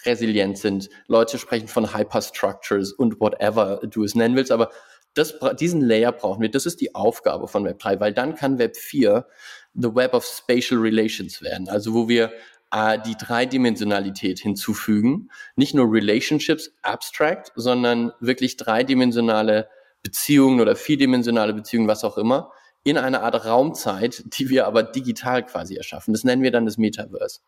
[0.05, 0.89] resilient sind.
[1.09, 4.71] Leute sprechen von Hyperstructures und whatever du es nennen willst, aber
[5.15, 6.51] das, diesen Layer brauchen wir.
[6.51, 9.27] Das ist die Aufgabe von Web 3, weil dann kann Web 4
[9.75, 11.69] the Web of Spatial Relations werden.
[11.69, 12.33] Also wo wir
[12.71, 15.31] äh, die Dreidimensionalität hinzufügen.
[15.55, 19.69] Nicht nur Relationships abstract, sondern wirklich dreidimensionale
[20.07, 22.53] Beziehungen oder vierdimensionale Beziehungen, was auch immer,
[22.85, 26.15] in einer Art Raumzeit, die wir aber digital quasi erschaffen.
[26.15, 27.41] Das nennen wir dann das Metaverse.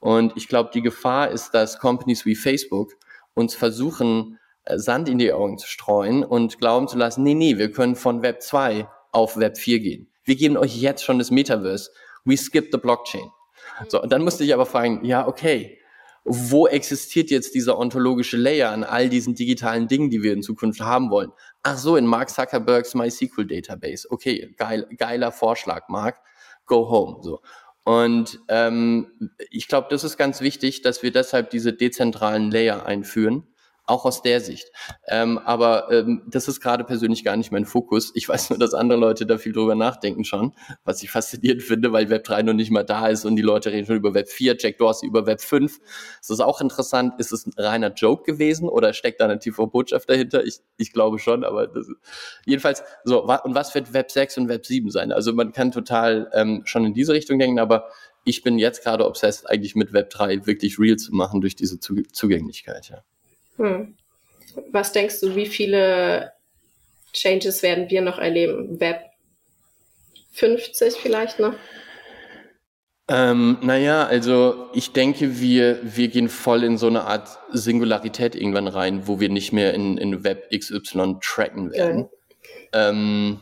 [0.00, 2.94] Und ich glaube, die Gefahr ist, dass Companies wie Facebook
[3.34, 7.58] uns versuchen, äh, Sand in die Augen zu streuen und glauben zu lassen, nee, nee,
[7.58, 10.08] wir können von Web 2 auf Web 4 gehen.
[10.24, 11.90] Wir geben euch jetzt schon das Metaverse.
[12.24, 13.30] We skip the Blockchain.
[13.88, 15.78] So, und dann musste ich aber fragen, ja, okay,
[16.24, 20.80] wo existiert jetzt dieser ontologische Layer an all diesen digitalen Dingen, die wir in Zukunft
[20.80, 21.32] haben wollen?
[21.62, 24.08] Ach so, in Mark Zuckerbergs MySQL Database.
[24.10, 26.18] Okay, geil, geiler Vorschlag, Mark.
[26.66, 27.22] Go home.
[27.22, 27.40] So.
[27.84, 33.51] Und ähm, ich glaube, das ist ganz wichtig, dass wir deshalb diese dezentralen Layer einführen,
[33.86, 34.70] auch aus der Sicht.
[35.08, 38.12] Ähm, aber ähm, das ist gerade persönlich gar nicht mein Fokus.
[38.14, 41.92] Ich weiß nur, dass andere Leute da viel drüber nachdenken schon, was ich faszinierend finde,
[41.92, 44.28] weil Web 3 noch nicht mal da ist und die Leute reden schon über Web
[44.28, 45.80] 4, Jack Dorsey über Web 5.
[46.18, 47.14] Das ist auch interessant.
[47.18, 50.44] Ist es ein reiner Joke gewesen oder steckt da eine tiefe Botschaft dahinter?
[50.44, 51.88] Ich, ich glaube schon, aber das,
[52.46, 53.24] jedenfalls so.
[53.24, 55.12] Und was wird Web 6 und Web 7 sein?
[55.12, 57.88] Also man kann total ähm, schon in diese Richtung denken, aber
[58.24, 61.80] ich bin jetzt gerade obsessed, eigentlich mit Web 3 wirklich real zu machen durch diese
[61.80, 62.88] Zugänglichkeit.
[62.88, 63.02] Ja.
[63.56, 63.96] Hm.
[64.70, 66.32] Was denkst du, wie viele
[67.12, 68.80] Changes werden wir noch erleben?
[68.80, 69.00] Web
[70.32, 71.54] 50 vielleicht noch?
[73.08, 78.68] Ähm, naja, also ich denke, wir, wir gehen voll in so eine Art Singularität irgendwann
[78.68, 82.08] rein, wo wir nicht mehr in, in Web XY tracken werden.
[82.72, 83.40] Ähm,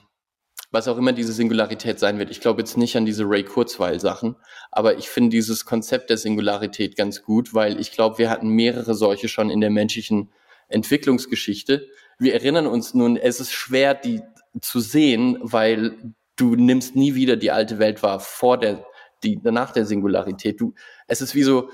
[0.70, 2.30] was auch immer diese Singularität sein wird.
[2.30, 4.36] Ich glaube jetzt nicht an diese Ray Kurzweil-Sachen,
[4.70, 8.94] aber ich finde dieses Konzept der Singularität ganz gut, weil ich glaube, wir hatten mehrere
[8.94, 10.30] solche schon in der menschlichen
[10.68, 11.88] Entwicklungsgeschichte.
[12.18, 14.20] Wir erinnern uns nun, es ist schwer, die
[14.60, 18.84] zu sehen, weil du nimmst nie wieder die alte Welt wahr vor der,
[19.24, 20.60] die, nach der Singularität.
[20.60, 20.74] Du,
[21.08, 21.70] es ist wie so,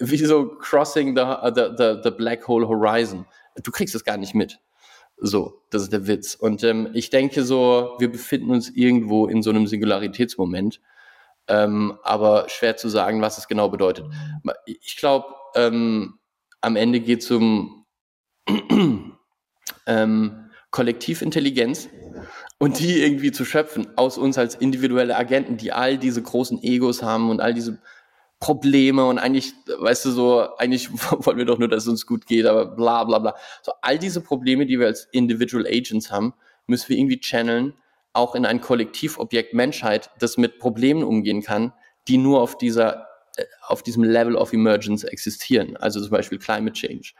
[0.00, 3.26] wie so crossing the, the, the, the black hole horizon.
[3.62, 4.58] Du kriegst es gar nicht mit.
[5.20, 6.34] So, das ist der Witz.
[6.34, 10.80] Und ähm, ich denke so, wir befinden uns irgendwo in so einem Singularitätsmoment,
[11.48, 14.06] ähm, aber schwer zu sagen, was es genau bedeutet.
[14.66, 16.18] Ich glaube, ähm,
[16.60, 17.84] am Ende geht es um
[19.86, 21.88] ähm, Kollektivintelligenz
[22.58, 27.02] und die irgendwie zu schöpfen aus uns als individuelle Agenten, die all diese großen Egos
[27.02, 27.78] haben und all diese
[28.40, 32.26] Probleme und eigentlich, weißt du, so, eigentlich wollen wir doch nur, dass es uns gut
[32.26, 33.34] geht, aber bla bla bla.
[33.62, 36.34] So, all diese Probleme, die wir als Individual Agents haben,
[36.66, 37.74] müssen wir irgendwie channeln,
[38.12, 41.72] auch in ein Kollektivobjekt Menschheit, das mit Problemen umgehen kann,
[42.06, 45.76] die nur auf dieser, äh, auf diesem Level of Emergence existieren.
[45.76, 47.12] Also zum Beispiel Climate Change.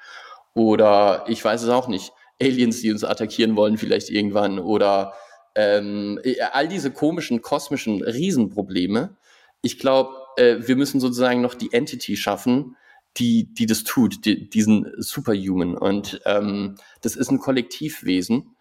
[0.55, 4.59] Oder ich weiß es auch nicht, Aliens, die uns attackieren wollen, vielleicht irgendwann.
[4.59, 5.15] Oder
[5.55, 6.21] ähm,
[6.53, 9.17] all diese komischen, kosmischen Riesenprobleme.
[9.63, 12.77] Ich glaube, äh, wir müssen sozusagen noch die Entity schaffen,
[13.17, 15.77] die, die das tut, die, diesen Superhuman.
[15.77, 18.57] Und ähm, das ist ein Kollektivwesen.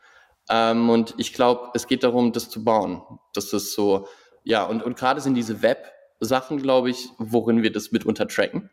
[0.49, 3.01] Ähm, und ich glaube, es geht darum, das zu bauen.
[3.33, 4.07] Das ist so,
[4.43, 8.69] ja, und, und gerade sind diese Web Sachen, glaube ich, worin wir das mitunter tracken.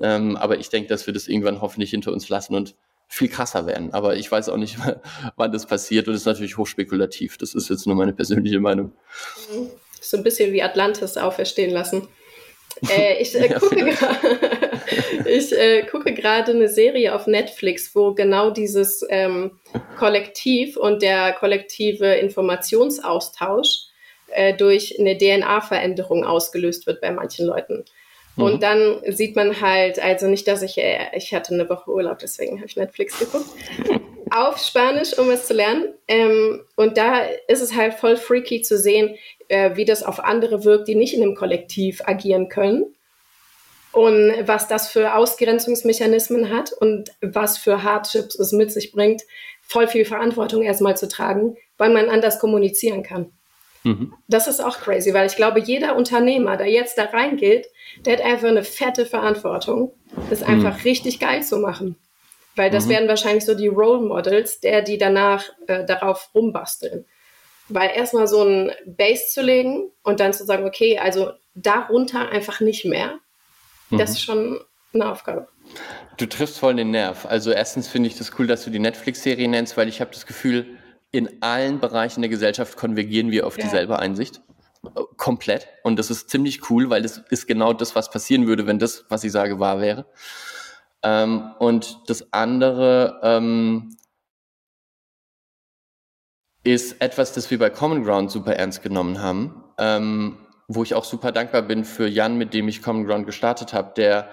[0.00, 2.74] Ähm, aber ich denke, dass wir das irgendwann hoffentlich hinter uns lassen und
[3.08, 3.92] viel krasser werden.
[3.92, 4.78] Aber ich weiß auch nicht,
[5.36, 7.38] wann das passiert und es ist natürlich hochspekulativ.
[7.38, 8.92] Das ist jetzt nur meine persönliche Meinung.
[10.00, 12.08] So ein bisschen wie Atlantis auferstehen lassen.
[12.90, 13.76] Äh, ich, äh, gucke
[15.26, 19.58] ich äh, gucke gerade eine Serie auf Netflix, wo genau dieses ähm,
[19.98, 23.86] Kollektiv und der kollektive Informationsaustausch
[24.28, 27.84] äh, durch eine DNA-Veränderung ausgelöst wird bei manchen Leuten.
[28.36, 28.60] Und mhm.
[28.60, 32.58] dann sieht man halt, also nicht, dass ich, äh, ich hatte eine Woche Urlaub, deswegen
[32.58, 33.48] habe ich Netflix geguckt,
[34.30, 35.94] auf Spanisch, um es zu lernen.
[36.06, 39.16] Ähm, und da ist es halt voll freaky zu sehen,
[39.48, 42.94] äh, wie das auf andere wirkt, die nicht in einem Kollektiv agieren können.
[43.92, 49.22] Und was das für Ausgrenzungsmechanismen hat und was für Hardships es mit sich bringt,
[49.62, 53.32] voll viel Verantwortung erstmal zu tragen, weil man anders kommunizieren kann.
[53.86, 54.12] Mhm.
[54.26, 57.68] Das ist auch crazy, weil ich glaube, jeder Unternehmer, der jetzt da reingeht,
[58.04, 59.92] der hat einfach eine fette Verantwortung,
[60.28, 60.46] das mhm.
[60.48, 61.96] einfach richtig geil zu machen.
[62.56, 62.90] Weil das mhm.
[62.90, 67.04] werden wahrscheinlich so die Role Models, der die danach äh, darauf rumbasteln.
[67.68, 72.58] Weil erstmal so ein Base zu legen und dann zu sagen, okay, also darunter einfach
[72.58, 73.20] nicht mehr,
[73.90, 73.98] mhm.
[73.98, 74.58] das ist schon
[74.94, 75.46] eine Aufgabe.
[76.16, 77.24] Du triffst voll den Nerv.
[77.24, 80.26] Also erstens finde ich das cool, dass du die Netflix-Serie nennst, weil ich habe das
[80.26, 80.76] Gefühl,
[81.12, 83.64] in allen Bereichen der Gesellschaft konvergieren wir auf ja.
[83.64, 84.42] dieselbe Einsicht.
[85.16, 85.68] Komplett.
[85.82, 89.04] Und das ist ziemlich cool, weil das ist genau das, was passieren würde, wenn das,
[89.08, 90.06] was ich sage, wahr wäre.
[91.02, 93.96] Ähm, und das andere ähm,
[96.62, 100.38] ist etwas, das wir bei Common Ground super ernst genommen haben, ähm,
[100.68, 103.92] wo ich auch super dankbar bin für Jan, mit dem ich Common Ground gestartet habe,
[103.96, 104.30] der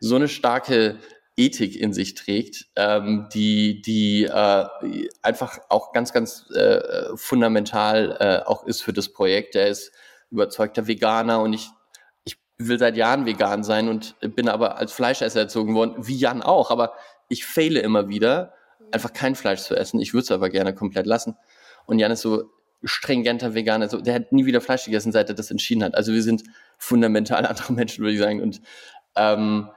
[0.00, 0.98] so eine starke
[1.36, 4.66] Ethik in sich trägt, ähm, die, die äh,
[5.22, 9.54] einfach auch ganz, ganz äh, fundamental äh, auch ist für das Projekt.
[9.54, 9.92] Er ist
[10.30, 11.68] überzeugter Veganer und ich,
[12.24, 16.42] ich will seit Jahren vegan sein und bin aber als Fleischesser erzogen worden, wie Jan
[16.42, 16.94] auch, aber
[17.28, 18.54] ich fehle immer wieder,
[18.90, 20.00] einfach kein Fleisch zu essen.
[20.00, 21.36] Ich würde es aber gerne komplett lassen.
[21.84, 22.50] Und Jan ist so
[22.82, 25.94] stringenter Veganer, so, der hat nie wieder Fleisch gegessen, seit er das entschieden hat.
[25.94, 26.44] Also wir sind
[26.78, 28.40] fundamental andere Menschen, würde ich sagen.
[28.40, 28.62] Und
[29.16, 29.68] ähm,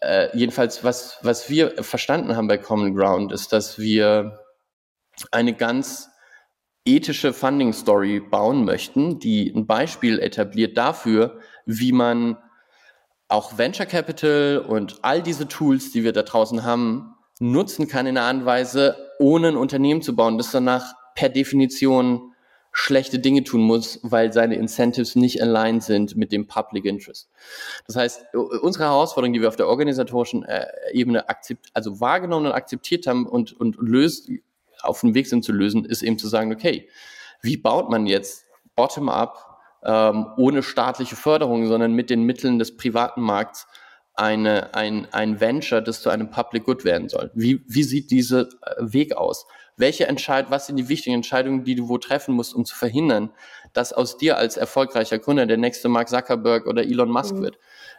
[0.00, 4.38] äh, jedenfalls, was, was wir verstanden haben bei Common Ground, ist, dass wir
[5.32, 6.08] eine ganz
[6.84, 12.38] ethische Funding Story bauen möchten, die ein Beispiel etabliert dafür, wie man
[13.28, 18.16] auch Venture Capital und all diese Tools, die wir da draußen haben, nutzen kann in
[18.16, 22.27] einer Art und Weise, ohne ein Unternehmen zu bauen, das danach per Definition
[22.80, 27.28] schlechte Dinge tun muss, weil seine Incentives nicht aligned sind mit dem Public Interest.
[27.88, 28.26] Das heißt,
[28.62, 33.26] unsere Herausforderung, die wir auf der organisatorischen äh, Ebene akzept, also wahrgenommen und akzeptiert haben
[33.26, 34.30] und, und, und löst,
[34.82, 36.88] auf dem Weg sind zu lösen, ist eben zu sagen, okay,
[37.42, 43.22] wie baut man jetzt bottom-up, ähm, ohne staatliche Förderung, sondern mit den Mitteln des privaten
[43.22, 43.66] Markts
[44.14, 47.32] eine, ein, ein Venture, das zu einem Public Good werden soll?
[47.34, 48.46] Wie, wie sieht dieser äh,
[48.78, 49.46] Weg aus?
[49.78, 53.30] Welche Entscheid, was sind die wichtigen Entscheidungen, die du wo treffen musst, um zu verhindern,
[53.72, 57.42] dass aus dir als erfolgreicher Gründer der nächste Mark Zuckerberg oder Elon Musk mhm.
[57.42, 57.58] wird.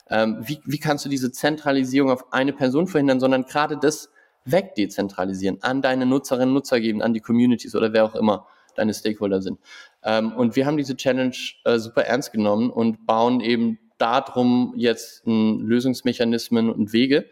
[0.09, 4.09] Ähm, wie, wie kannst du diese Zentralisierung auf eine Person verhindern, sondern gerade das
[4.45, 8.93] wegdezentralisieren, an deine Nutzerinnen und Nutzer geben, an die Communities oder wer auch immer deine
[8.93, 9.59] Stakeholder sind.
[10.03, 15.23] Ähm, und wir haben diese Challenge äh, super ernst genommen und bauen eben darum jetzt
[15.25, 17.25] Lösungsmechanismen und Wege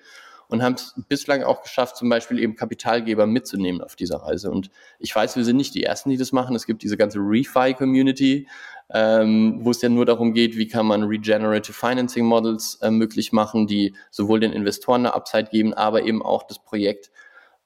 [0.50, 4.50] und haben es bislang auch geschafft, zum Beispiel eben Kapitalgeber mitzunehmen auf dieser Reise.
[4.50, 6.56] Und ich weiß, wir sind nicht die Ersten, die das machen.
[6.56, 8.48] Es gibt diese ganze ReFi-Community,
[8.94, 13.34] ähm, wo es ja nur darum geht, wie kann man Regenerative Financing Models äh, möglich
[13.34, 17.12] machen, die sowohl den Investoren eine Upside geben, aber eben auch das Projekt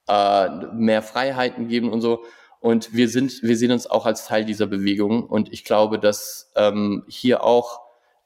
[0.07, 2.23] äh, mehr Freiheiten geben und so.
[2.59, 5.23] Und wir sind, wir sehen uns auch als Teil dieser Bewegung.
[5.23, 7.79] Und ich glaube, dass ähm, hier auch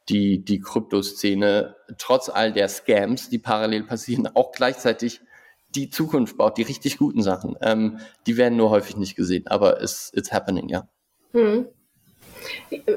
[0.10, 5.22] die, die Kryptoszene trotz all der Scams, die parallel passieren, auch gleichzeitig
[5.70, 7.58] die Zukunft baut, die richtig guten Sachen.
[7.62, 10.88] Ähm, die werden nur häufig nicht gesehen, aber it's, it's happening, ja.
[11.34, 11.68] Hm.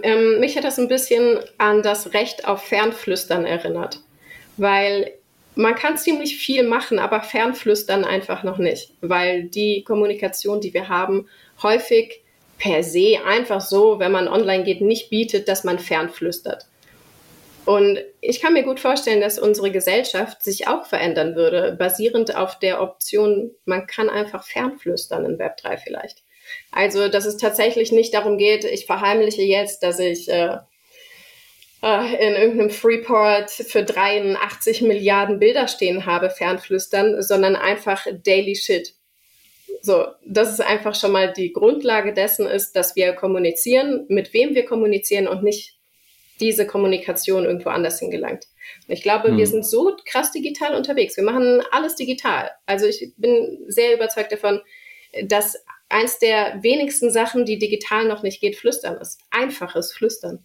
[0.03, 4.01] Ähm, mich hat das ein bisschen an das Recht auf Fernflüstern erinnert,
[4.57, 5.13] weil
[5.55, 10.89] man kann ziemlich viel machen, aber Fernflüstern einfach noch nicht, weil die Kommunikation, die wir
[10.89, 11.27] haben,
[11.63, 12.23] häufig
[12.59, 16.68] per se einfach so, wenn man online geht, nicht bietet, dass man fernflüstert.
[17.69, 22.59] Und ich kann mir gut vorstellen, dass unsere Gesellschaft sich auch verändern würde, basierend auf
[22.59, 26.23] der Option, man kann einfach fernflüstern in Web 3 vielleicht.
[26.73, 30.57] Also, dass es tatsächlich nicht darum geht, ich verheimliche jetzt, dass ich äh,
[31.83, 38.95] äh in irgendeinem Freeport für 83 Milliarden Bilder stehen habe, fernflüstern, sondern einfach Daily Shit.
[39.83, 44.55] So, das ist einfach schon mal die Grundlage dessen ist, dass wir kommunizieren, mit wem
[44.55, 45.78] wir kommunizieren und nicht
[46.41, 48.47] diese Kommunikation irgendwo anders hingelangt.
[48.87, 49.39] Und ich glaube, hm.
[49.39, 51.17] wir sind so krass digital unterwegs.
[51.17, 52.51] Wir machen alles digital.
[52.67, 54.61] Also ich bin sehr überzeugt davon,
[55.25, 55.57] dass
[55.89, 59.21] eins der wenigsten Sachen, die digital noch nicht geht, Flüstern ist.
[59.31, 60.45] Einfaches Flüstern.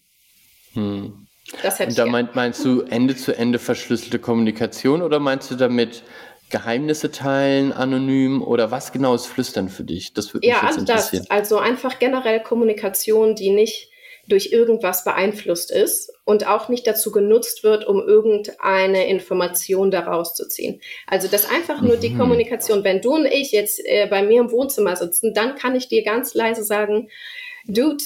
[0.74, 1.28] Hm.
[1.62, 5.56] Das hätte Und da meint, meinst du Ende zu Ende verschlüsselte Kommunikation oder meinst du
[5.56, 6.04] damit
[6.50, 10.14] Geheimnisse teilen, anonym oder was genau ist Flüstern für dich?
[10.14, 11.26] Das würde mich ja, jetzt interessieren.
[11.28, 13.90] Das, also einfach generell Kommunikation, die nicht
[14.28, 20.48] durch irgendwas beeinflusst ist und auch nicht dazu genutzt wird, um irgendeine Information daraus zu
[20.48, 20.82] ziehen.
[21.08, 22.02] Also das einfach nur mhm.
[22.02, 22.84] die Kommunikation.
[22.84, 26.04] Wenn du und ich jetzt äh, bei mir im Wohnzimmer sitzen, dann kann ich dir
[26.04, 27.10] ganz leise sagen,
[27.66, 28.04] Dude,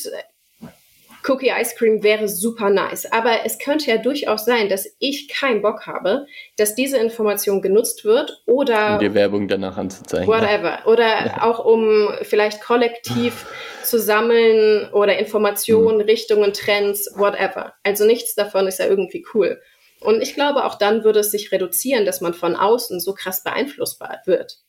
[1.28, 3.11] Cookie Ice Cream wäre super nice.
[3.11, 6.25] Aber es könnte ja durchaus sein, dass ich keinen Bock habe,
[6.57, 8.93] dass diese Information genutzt wird oder.
[8.93, 10.28] Um dir Werbung danach anzuzeigen.
[10.28, 10.88] Whatever.
[10.88, 11.43] Oder ja.
[11.43, 13.45] auch um vielleicht kollektiv
[13.84, 16.05] zu sammeln oder Informationen, hm.
[16.07, 17.73] Richtungen, Trends, whatever.
[17.84, 19.61] Also nichts davon ist ja irgendwie cool.
[19.99, 23.43] Und ich glaube, auch dann würde es sich reduzieren, dass man von außen so krass
[23.43, 24.59] beeinflussbar wird.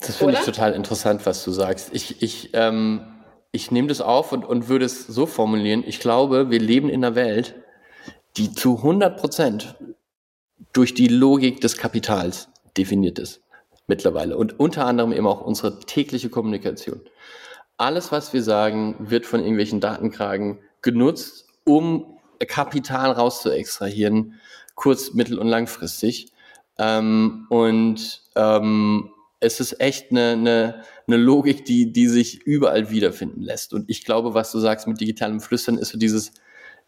[0.00, 1.90] Das finde ich total interessant, was du sagst.
[1.92, 3.00] Ich, ich ähm,
[3.54, 5.84] ich nehme das auf und, und würde es so formulieren.
[5.86, 7.54] Ich glaube, wir leben in einer Welt,
[8.36, 9.76] die zu 100 Prozent
[10.72, 13.40] durch die Logik des Kapitals definiert ist.
[13.86, 14.36] Mittlerweile.
[14.36, 17.00] Und unter anderem eben auch unsere tägliche Kommunikation.
[17.76, 24.40] Alles, was wir sagen, wird von irgendwelchen Datenkragen genutzt, um Kapital rauszuextrahieren,
[24.74, 26.32] kurz-, mittel- und langfristig.
[26.76, 29.13] Ähm, und ähm,
[29.44, 33.72] es ist echt eine, eine, eine Logik, die, die sich überall wiederfinden lässt.
[33.72, 36.32] Und ich glaube, was du sagst mit digitalem Flüstern, ist so dieses,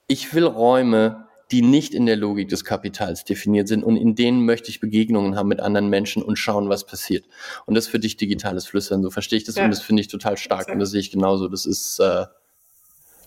[0.06, 4.44] ich will Räume, die nicht in der Logik des Kapitals definiert sind und in denen
[4.44, 7.24] möchte ich Begegnungen haben mit anderen Menschen und schauen, was passiert.
[7.66, 9.64] Und das ist für dich digitales Flüstern, so verstehe ich das ja.
[9.64, 11.46] und das finde ich total stark und das sehe ich genauso.
[11.46, 12.24] Das ist äh,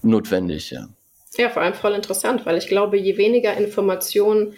[0.01, 0.89] notwendig, ja.
[1.38, 4.55] Ja, vor allem voll interessant, weil ich glaube, je weniger Informationen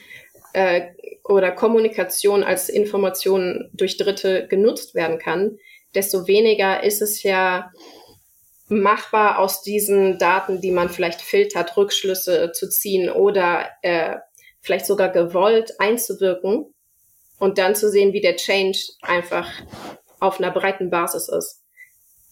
[0.53, 0.81] äh,
[1.23, 5.57] oder Kommunikation als Information durch Dritte genutzt werden kann,
[5.95, 7.71] desto weniger ist es ja
[8.67, 14.15] machbar, aus diesen Daten, die man vielleicht filtert, Rückschlüsse zu ziehen oder äh,
[14.61, 16.73] vielleicht sogar gewollt einzuwirken
[17.39, 19.49] und dann zu sehen, wie der Change einfach
[20.19, 21.61] auf einer breiten Basis ist.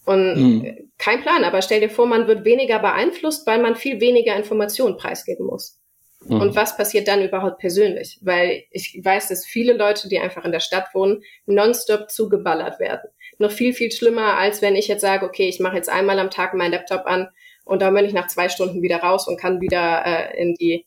[0.06, 0.92] Und mhm.
[0.98, 4.96] kein Plan, aber stell dir vor, man wird weniger beeinflusst, weil man viel weniger Informationen
[4.96, 5.79] preisgeben muss.
[6.24, 6.40] Mhm.
[6.40, 8.18] Und was passiert dann überhaupt persönlich?
[8.20, 13.10] Weil ich weiß, dass viele Leute, die einfach in der Stadt wohnen, nonstop zugeballert werden.
[13.38, 16.30] Noch viel, viel schlimmer, als wenn ich jetzt sage, okay, ich mache jetzt einmal am
[16.30, 17.28] Tag meinen Laptop an
[17.64, 20.84] und dann bin ich nach zwei Stunden wieder raus und kann wieder äh, in die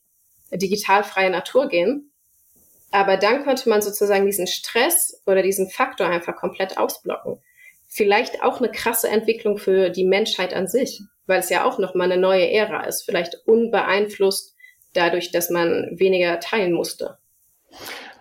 [0.52, 2.12] digitalfreie Natur gehen.
[2.92, 7.40] Aber dann könnte man sozusagen diesen Stress oder diesen Faktor einfach komplett ausblocken.
[7.88, 12.12] Vielleicht auch eine krasse Entwicklung für die Menschheit an sich, weil es ja auch nochmal
[12.12, 14.53] eine neue Ära ist, vielleicht unbeeinflusst
[14.94, 17.18] dadurch, dass man weniger teilen musste.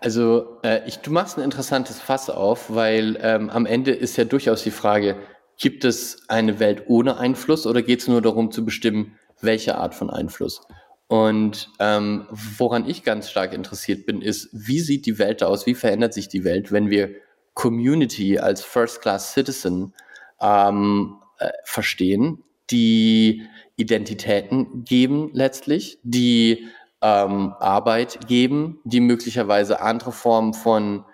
[0.00, 4.24] Also äh, ich, du machst ein interessantes Fass auf, weil ähm, am Ende ist ja
[4.24, 5.16] durchaus die Frage,
[5.58, 9.94] gibt es eine Welt ohne Einfluss oder geht es nur darum zu bestimmen, welche Art
[9.94, 10.62] von Einfluss?
[11.06, 15.74] Und ähm, woran ich ganz stark interessiert bin, ist, wie sieht die Welt aus, wie
[15.74, 17.10] verändert sich die Welt, wenn wir
[17.54, 19.94] Community als First-Class Citizen
[20.40, 23.42] ähm, äh, verstehen, die
[23.76, 26.68] Identitäten geben letztlich, die
[27.00, 31.04] ähm, Arbeit geben, die möglicherweise andere Formen von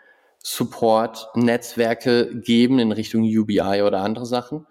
[0.43, 4.67] Support, Netzwerke geben in Richtung UBI oder andere Sachen.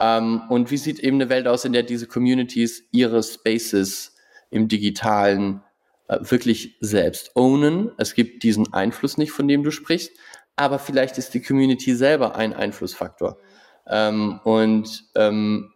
[0.00, 4.16] Ähm, und wie sieht eben eine Welt aus, in der diese Communities ihre Spaces
[4.50, 5.62] im digitalen
[6.08, 7.92] äh, wirklich selbst ownen?
[7.98, 10.12] Es gibt diesen Einfluss nicht, von dem du sprichst,
[10.56, 13.38] aber vielleicht ist die Community selber ein Einflussfaktor.
[13.86, 15.73] Ähm, und ähm,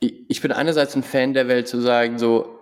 [0.00, 2.58] ich bin einerseits ein Fan der Welt zu sagen, so,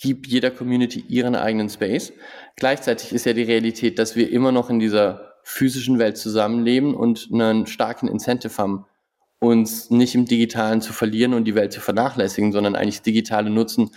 [0.00, 2.12] gib jeder Community ihren eigenen Space.
[2.56, 7.28] Gleichzeitig ist ja die Realität, dass wir immer noch in dieser physischen Welt zusammenleben und
[7.32, 8.86] einen starken Incentive haben,
[9.38, 13.50] uns nicht im Digitalen zu verlieren und die Welt zu vernachlässigen, sondern eigentlich das Digitale
[13.50, 13.90] nutzen,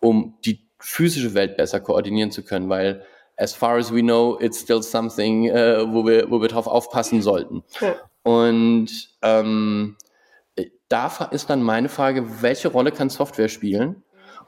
[0.00, 3.04] um die physische Welt besser koordinieren zu können, weil
[3.36, 7.22] as far as we know, it's still something, äh, wo wir, wo wir drauf aufpassen
[7.22, 7.62] sollten.
[7.80, 7.96] Ja.
[8.22, 8.88] Und
[9.22, 9.96] ähm,
[10.88, 14.02] da ist dann meine Frage, welche Rolle kann Software spielen,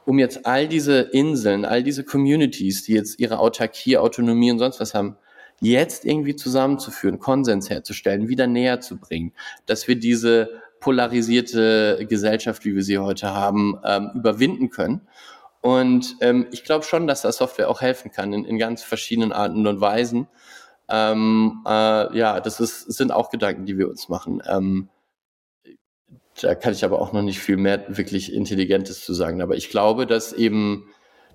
[0.05, 4.79] um jetzt all diese Inseln, all diese Communities, die jetzt ihre Autarkie, Autonomie und sonst
[4.79, 5.17] was haben,
[5.59, 9.33] jetzt irgendwie zusammenzuführen, Konsens herzustellen, wieder näher zu bringen,
[9.65, 15.01] dass wir diese polarisierte Gesellschaft, wie wir sie heute haben, ähm, überwinden können.
[15.61, 19.33] Und ähm, ich glaube schon, dass da Software auch helfen kann in, in ganz verschiedenen
[19.33, 20.27] Arten und Weisen.
[20.87, 24.41] Ähm, äh, ja, das ist, sind auch Gedanken, die wir uns machen.
[24.47, 24.89] Ähm,
[26.41, 29.41] da kann ich aber auch noch nicht viel mehr wirklich Intelligentes zu sagen.
[29.41, 30.87] Aber ich glaube, dass eben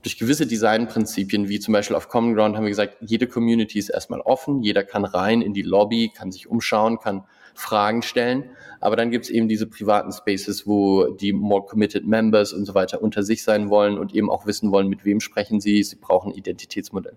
[0.03, 3.89] durch gewisse Designprinzipien, wie zum Beispiel auf Common Ground, haben wir gesagt, jede Community ist
[3.89, 7.25] erstmal offen, jeder kann rein in die Lobby, kann sich umschauen, kann
[7.55, 8.51] Fragen stellen.
[8.81, 12.75] Aber dann gibt es eben diese privaten Spaces, wo die more committed Members und so
[12.75, 15.83] weiter unter sich sein wollen und eben auch wissen wollen, mit wem sprechen sie.
[15.83, 17.17] Sie brauchen Identitätsmodell.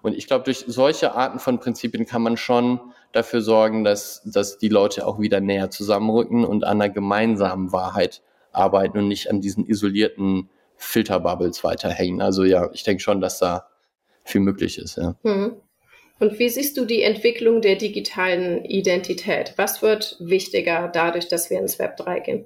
[0.00, 2.80] Und ich glaube, durch solche Arten von Prinzipien kann man schon
[3.14, 8.22] dafür sorgen, dass, dass die Leute auch wieder näher zusammenrücken und an einer gemeinsamen Wahrheit
[8.52, 12.20] arbeiten und nicht an diesen isolierten Filterbubbles weiterhängen.
[12.20, 13.68] Also ja, ich denke schon, dass da
[14.24, 14.96] viel möglich ist.
[14.96, 15.14] Ja.
[15.22, 15.54] Mhm.
[16.18, 19.54] Und wie siehst du die Entwicklung der digitalen Identität?
[19.56, 22.44] Was wird wichtiger dadurch, dass wir ins Web 3 gehen?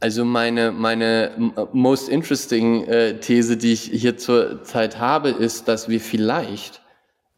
[0.00, 5.88] Also meine, meine most interesting äh, These, die ich hier zur Zeit habe, ist, dass
[5.88, 6.82] wir vielleicht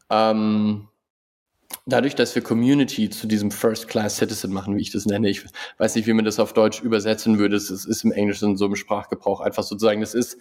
[0.09, 0.89] ähm,
[1.85, 5.45] dadurch, dass wir Community zu diesem First-Class-Citizen machen, wie ich das nenne, ich
[5.77, 8.75] weiß nicht, wie man das auf Deutsch übersetzen würde, es ist im Englischen so im
[8.75, 10.37] Sprachgebrauch einfach sozusagen, das ist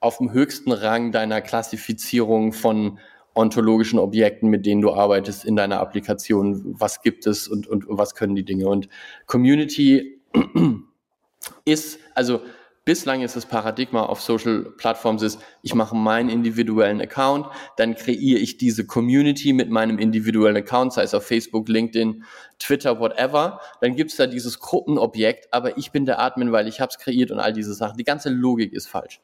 [0.00, 2.98] auf dem höchsten Rang deiner Klassifizierung von
[3.34, 6.74] ontologischen Objekten, mit denen du arbeitest in deiner Applikation.
[6.78, 8.68] Was gibt es und, und was können die Dinge?
[8.68, 8.88] Und
[9.26, 10.20] Community
[11.64, 12.42] ist, also
[12.84, 18.38] bislang ist das Paradigma auf Social Plattforms ist, ich mache meinen individuellen Account, dann kreiere
[18.38, 22.24] ich diese Community mit meinem individuellen Account, sei es auf Facebook, LinkedIn,
[22.58, 23.60] Twitter, whatever.
[23.80, 26.98] Dann gibt es da dieses Gruppenobjekt, aber ich bin der Admin, weil ich habe es
[26.98, 27.96] kreiert und all diese Sachen.
[27.96, 29.20] Die ganze Logik ist falsch.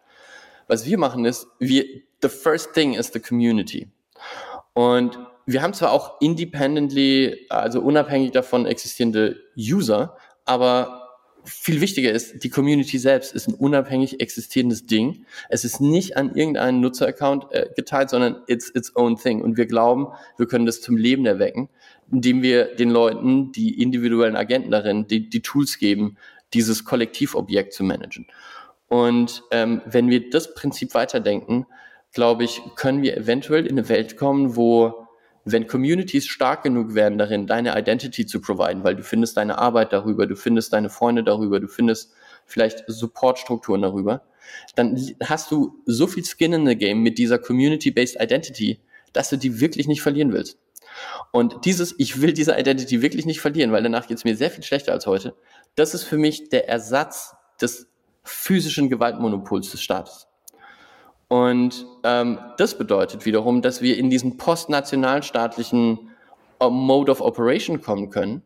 [0.68, 1.84] Was wir machen ist, wir,
[2.22, 3.88] the first thing is the community.
[4.74, 10.97] Und wir haben zwar auch independently, also unabhängig davon existierende User, aber
[11.48, 15.24] viel wichtiger ist, die Community selbst ist ein unabhängig existierendes Ding.
[15.48, 19.42] Es ist nicht an irgendeinen Nutzeraccount äh, geteilt, sondern it's its own thing.
[19.42, 21.68] Und wir glauben, wir können das zum Leben erwecken,
[22.12, 26.16] indem wir den Leuten, die individuellen Agenten darin, die, die Tools geben,
[26.54, 28.26] dieses Kollektivobjekt zu managen.
[28.88, 31.66] Und ähm, wenn wir das Prinzip weiterdenken,
[32.12, 35.07] glaube ich, können wir eventuell in eine Welt kommen, wo
[35.52, 39.92] wenn Communities stark genug werden darin, deine Identity zu providen, weil du findest deine Arbeit
[39.92, 42.12] darüber, du findest deine Freunde darüber, du findest
[42.46, 44.22] vielleicht Supportstrukturen darüber,
[44.74, 48.80] dann hast du so viel Skin in the Game mit dieser Community-Based Identity,
[49.12, 50.58] dass du die wirklich nicht verlieren willst.
[51.32, 54.50] Und dieses, ich will diese Identity wirklich nicht verlieren, weil danach geht es mir sehr
[54.50, 55.34] viel schlechter als heute,
[55.74, 57.88] das ist für mich der Ersatz des
[58.24, 60.27] physischen Gewaltmonopols des Staates.
[61.28, 66.10] Und ähm, das bedeutet wiederum, dass wir in diesen postnationalstaatlichen
[66.60, 68.42] äh, Mode of Operation kommen können,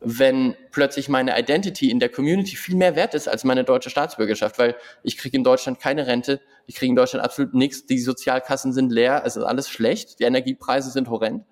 [0.00, 4.58] wenn plötzlich meine Identity in der Community viel mehr wert ist als meine deutsche Staatsbürgerschaft,
[4.58, 8.72] weil ich kriege in Deutschland keine Rente, ich kriege in Deutschland absolut nichts, die Sozialkassen
[8.72, 11.44] sind leer, es ist alles schlecht, die Energiepreise sind horrend.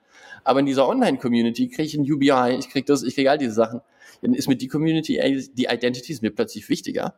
[0.45, 3.53] Aber in dieser Online-Community kriege ich ein UBI, ich kriege das, ich kriege all diese
[3.53, 3.81] Sachen.
[4.23, 7.15] Dann ist mir die Community, die Identity ist mir plötzlich wichtiger.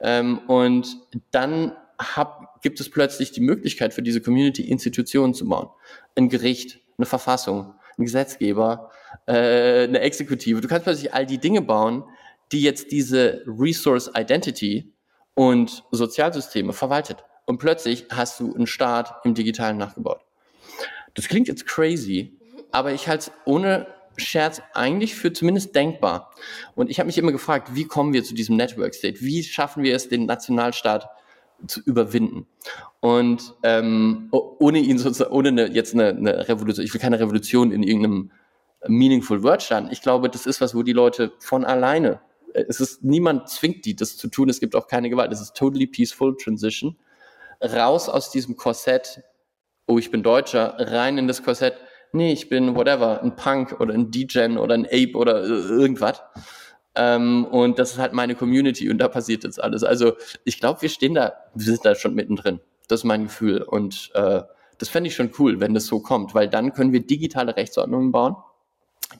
[0.00, 0.98] Ähm, und
[1.30, 5.68] dann hab, gibt es plötzlich die Möglichkeit für diese Community Institutionen zu bauen.
[6.14, 8.90] Ein Gericht, eine Verfassung, ein Gesetzgeber,
[9.26, 10.60] äh, eine Exekutive.
[10.60, 12.04] Du kannst plötzlich all die Dinge bauen,
[12.52, 14.92] die jetzt diese Resource Identity
[15.34, 17.24] und Sozialsysteme verwaltet.
[17.44, 20.20] Und plötzlich hast du einen Staat im Digitalen nachgebaut.
[21.14, 22.38] Das klingt jetzt crazy,
[22.72, 23.86] aber ich halte es ohne
[24.16, 26.32] Scherz eigentlich für zumindest denkbar.
[26.74, 29.20] Und ich habe mich immer gefragt, wie kommen wir zu diesem Network State?
[29.20, 31.08] Wie schaffen wir es, den Nationalstaat
[31.66, 32.46] zu überwinden.
[33.00, 37.72] Und ähm, ohne ihn sozusagen, ohne eine, jetzt eine, eine Revolution, ich will keine Revolution
[37.72, 38.30] in irgendeinem
[38.86, 39.88] meaningful Word starten.
[39.90, 42.20] Ich glaube, das ist was, wo die Leute von alleine,
[42.52, 45.40] äh, es ist, niemand zwingt die, das zu tun, es gibt auch keine Gewalt, es
[45.40, 46.96] ist totally peaceful transition.
[47.60, 49.22] Raus aus diesem Korsett,
[49.86, 51.74] oh, ich bin Deutscher, rein in das Korsett,
[52.12, 56.20] nee, ich bin whatever, ein Punk oder ein D-Gen oder ein Ape oder irgendwas.
[56.96, 59.84] Ähm, und das ist halt meine Community und da passiert jetzt alles.
[59.84, 62.60] Also ich glaube, wir stehen da, wir sind da schon mittendrin.
[62.88, 63.62] Das ist mein Gefühl.
[63.62, 64.42] Und äh,
[64.78, 68.12] das fände ich schon cool, wenn das so kommt, weil dann können wir digitale Rechtsordnungen
[68.12, 68.36] bauen,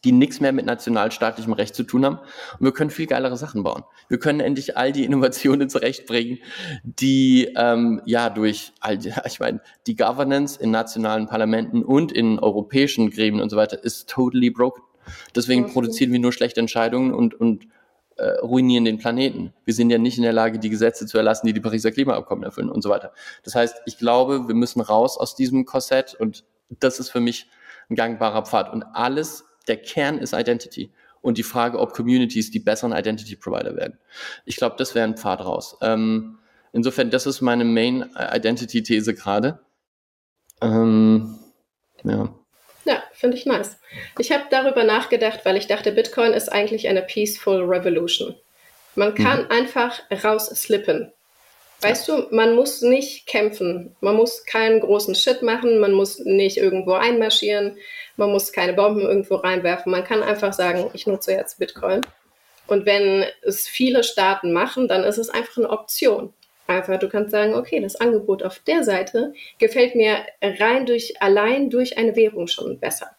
[0.04, 2.18] die nichts mehr mit nationalstaatlichem Recht zu tun haben.
[2.58, 3.84] Und wir können viel geilere Sachen bauen.
[4.08, 6.38] Wir können endlich all die Innovationen zurechtbringen,
[6.82, 12.38] die ähm, ja durch all die, ich meine, die Governance in nationalen Parlamenten und in
[12.38, 14.82] europäischen Gremien und so weiter ist totally broken.
[15.34, 15.72] Deswegen okay.
[15.72, 17.66] produzieren wir nur schlechte Entscheidungen und, und
[18.16, 19.52] äh, ruinieren den Planeten.
[19.64, 22.44] Wir sind ja nicht in der Lage, die Gesetze zu erlassen, die die Pariser Klimaabkommen
[22.44, 23.12] erfüllen und so weiter.
[23.42, 26.44] Das heißt, ich glaube, wir müssen raus aus diesem Korsett und
[26.80, 27.48] das ist für mich
[27.90, 28.72] ein gangbarer Pfad.
[28.72, 30.92] Und alles, der Kern ist Identity.
[31.20, 33.98] Und die Frage, ob Communities die besseren Identity Provider werden.
[34.44, 35.76] Ich glaube, das wäre ein Pfad raus.
[35.82, 36.38] Ähm,
[36.72, 39.60] insofern, das ist meine Main Identity These gerade.
[40.60, 41.36] Ähm,
[42.04, 42.32] ja.
[42.86, 43.78] Ja, finde ich nice.
[44.18, 48.36] Ich habe darüber nachgedacht, weil ich dachte, Bitcoin ist eigentlich eine peaceful revolution.
[48.94, 49.50] Man kann mhm.
[49.50, 51.12] einfach rausslippen.
[51.80, 52.16] Weißt ja.
[52.16, 53.96] du, man muss nicht kämpfen.
[54.00, 55.78] Man muss keinen großen Shit machen.
[55.78, 57.76] Man muss nicht irgendwo einmarschieren.
[58.16, 59.92] Man muss keine Bomben irgendwo reinwerfen.
[59.92, 62.00] Man kann einfach sagen, ich nutze jetzt Bitcoin.
[62.68, 66.32] Und wenn es viele Staaten machen, dann ist es einfach eine Option.
[66.66, 71.70] Einfach, du kannst sagen, okay, das Angebot auf der Seite gefällt mir rein durch, allein
[71.70, 73.10] durch eine Währung schon besser.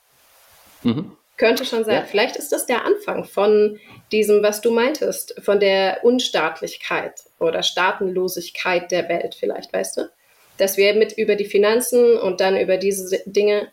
[0.84, 1.16] Mhm.
[1.38, 1.96] Könnte schon sein.
[1.96, 2.04] Ja.
[2.04, 3.80] Vielleicht ist das der Anfang von
[4.12, 10.10] diesem, was du meintest, von der Unstaatlichkeit oder Staatenlosigkeit der Welt, vielleicht, weißt du?
[10.58, 13.72] Dass wir mit über die Finanzen und dann über diese Dinge,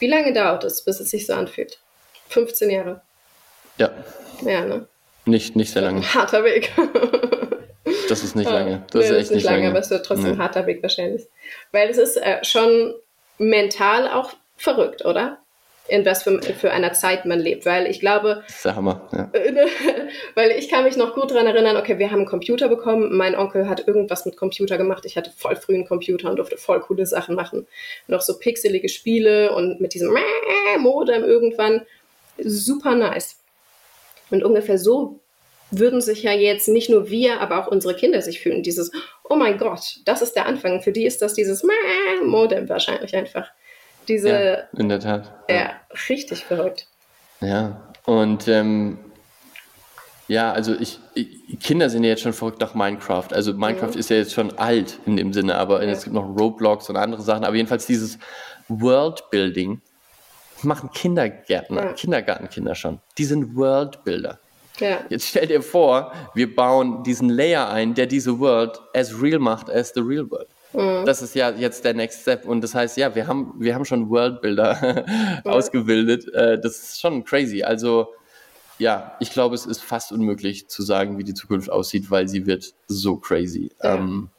[0.00, 1.78] wie lange dauert es, bis es sich so anfühlt?
[2.30, 3.00] 15 Jahre.
[3.78, 3.90] Ja.
[4.44, 4.88] Ja, ne?
[5.24, 6.02] Nicht, nicht sehr lange.
[6.14, 6.72] Harter Weg.
[8.08, 8.84] Das ist nicht lange.
[8.90, 11.26] Das ist echt ist nicht lange, lange, aber es wird trotzdem ein harter Weg wahrscheinlich.
[11.72, 12.94] Weil es ist äh, schon
[13.38, 15.38] mental auch verrückt, oder?
[15.90, 17.64] In was für, für einer Zeit man lebt.
[17.64, 18.42] Weil ich glaube.
[18.46, 19.30] Das ist der Hammer, ja.
[20.34, 23.16] weil ich kann mich noch gut daran erinnern, okay, wir haben einen Computer bekommen.
[23.16, 25.04] Mein Onkel hat irgendwas mit Computer gemacht.
[25.06, 27.66] Ich hatte voll früh einen Computer und durfte voll coole Sachen machen.
[28.06, 30.14] Noch so pixelige Spiele und mit diesem
[30.78, 31.86] Modem irgendwann.
[32.38, 33.38] Super nice.
[34.30, 35.20] Und ungefähr so
[35.70, 38.62] würden sich ja jetzt nicht nur wir, aber auch unsere Kinder sich fühlen.
[38.62, 38.90] Dieses,
[39.28, 40.80] oh mein Gott, das ist der Anfang.
[40.80, 41.64] Für die ist das dieses
[42.24, 43.50] Modem wahrscheinlich einfach.
[44.08, 45.30] Diese, ja, in der Tat.
[45.48, 45.70] Ja, ja
[46.08, 46.86] richtig verrückt.
[47.40, 48.98] Ja, und ähm,
[50.28, 53.28] ja, also ich, ich, Kinder sind ja jetzt schon verrückt nach Minecraft.
[53.32, 53.98] Also Minecraft ja.
[53.98, 55.90] ist ja jetzt schon alt in dem Sinne, aber ja.
[55.90, 57.44] es gibt noch Roblox und andere Sachen.
[57.44, 58.18] Aber jedenfalls dieses
[58.68, 59.80] Worldbuilding
[60.62, 63.00] machen Kindergärtner, Kindergartenkinder schon.
[63.16, 64.38] Die sind Worldbuilder.
[64.80, 65.04] Ja.
[65.08, 69.70] Jetzt stell dir vor, wir bauen diesen Layer ein, der diese World as real macht
[69.70, 70.48] as the real world.
[70.72, 71.04] Mhm.
[71.06, 72.44] Das ist ja jetzt der Next Step.
[72.44, 75.04] Und das heißt, ja, wir haben, wir haben schon Worldbuilder
[75.44, 75.50] mhm.
[75.50, 76.32] ausgebildet.
[76.34, 77.62] Äh, das ist schon crazy.
[77.62, 78.08] Also,
[78.78, 82.46] ja, ich glaube, es ist fast unmöglich zu sagen, wie die Zukunft aussieht, weil sie
[82.46, 83.70] wird so crazy.
[83.82, 83.96] Ja.
[83.96, 84.30] Ähm,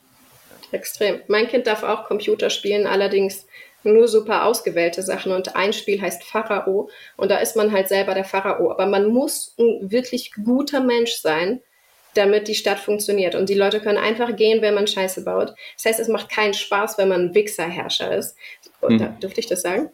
[0.72, 1.22] Extrem.
[1.28, 3.48] Mein Kind darf auch Computer spielen, allerdings
[3.84, 8.14] nur super ausgewählte Sachen und ein Spiel heißt Pharao und da ist man halt selber
[8.14, 8.72] der Pharao.
[8.72, 11.62] Aber man muss ein wirklich guter Mensch sein,
[12.14, 13.36] damit die Stadt funktioniert.
[13.36, 15.54] Und die Leute können einfach gehen, wenn man Scheiße baut.
[15.76, 18.36] Das heißt, es macht keinen Spaß, wenn man ein Wichserherrscher ist.
[18.82, 18.98] Hm.
[18.98, 19.90] Da, dürfte ich das sagen?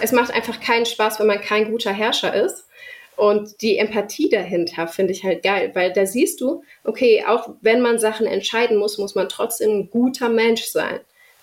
[0.00, 2.66] Es macht einfach keinen Spaß, wenn man kein guter Herrscher ist.
[3.16, 7.82] Und die Empathie dahinter finde ich halt geil, weil da siehst du, okay, auch wenn
[7.82, 11.00] man Sachen entscheiden muss, muss man trotzdem ein guter Mensch sein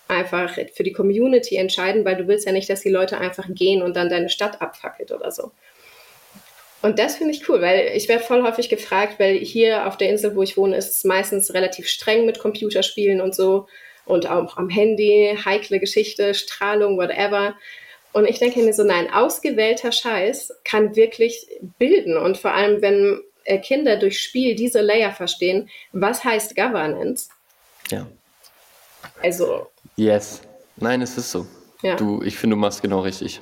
[0.08, 3.82] einfach für die Community entscheiden, weil du willst ja nicht, dass die Leute einfach gehen
[3.82, 5.52] und dann deine Stadt abfackelt oder so.
[6.80, 10.10] Und das finde ich cool, weil ich werde voll häufig gefragt, weil hier auf der
[10.10, 13.66] Insel, wo ich wohne, ist es meistens relativ streng mit Computerspielen und so
[14.04, 17.56] und auch am Handy, heikle Geschichte, Strahlung, whatever.
[18.12, 21.46] Und ich denke mir so, nein, ausgewählter Scheiß kann wirklich
[21.78, 27.28] bilden und vor allem, wenn äh, Kinder durch Spiel diese Layer verstehen, was heißt Governance?
[27.90, 28.06] Ja.
[29.22, 29.66] Also
[29.98, 30.42] Yes.
[30.76, 31.44] Nein, es ist so.
[31.82, 31.96] Ja.
[31.96, 33.40] Du, ich finde, du machst genau richtig.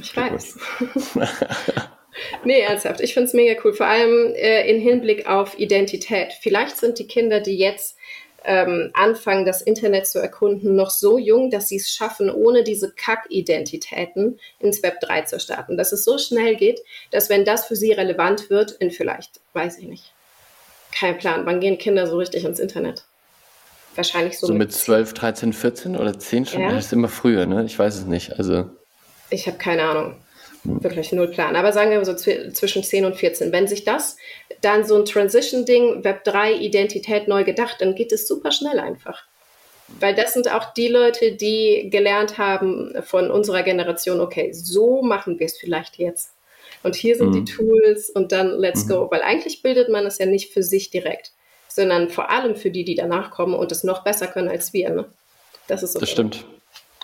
[0.00, 0.56] Ich weiß.
[2.44, 3.00] nee, ernsthaft.
[3.00, 3.74] Ich finde es mega cool.
[3.74, 6.32] Vor allem äh, in Hinblick auf Identität.
[6.40, 7.96] Vielleicht sind die Kinder, die jetzt
[8.44, 12.92] ähm, anfangen, das Internet zu erkunden, noch so jung, dass sie es schaffen, ohne diese
[12.92, 15.76] Kack-Identitäten ins Web 3 zu starten.
[15.76, 16.80] Dass es so schnell geht,
[17.10, 20.12] dass wenn das für sie relevant wird, in vielleicht, weiß ich nicht,
[20.92, 23.06] kein Plan, wann gehen Kinder so richtig ins Internet?
[23.96, 24.46] Wahrscheinlich so.
[24.46, 26.62] So mit 12, 13, 14 oder 10 schon?
[26.62, 26.70] Ja.
[26.72, 27.64] Das ist immer früher, ne?
[27.64, 28.38] Ich weiß es nicht.
[28.38, 28.70] Also.
[29.30, 30.16] Ich habe keine Ahnung.
[30.62, 30.82] Hm.
[30.82, 31.56] Wirklich null Plan.
[31.56, 33.52] Aber sagen wir so zwischen 10 und 14.
[33.52, 34.16] Wenn sich das
[34.60, 39.24] dann so ein Transition-Ding, Web 3, Identität neu gedacht, dann geht es super schnell einfach.
[40.00, 45.38] Weil das sind auch die Leute, die gelernt haben von unserer Generation, okay, so machen
[45.38, 46.30] wir es vielleicht jetzt.
[46.82, 47.44] Und hier sind mhm.
[47.44, 48.88] die Tools und dann let's mhm.
[48.90, 49.08] go.
[49.10, 51.32] Weil eigentlich bildet man es ja nicht für sich direkt
[51.76, 54.90] sondern vor allem für die, die danach kommen und es noch besser können als wir.
[54.90, 55.04] Ne?
[55.68, 56.00] Das ist so.
[56.00, 56.44] Das stimmt.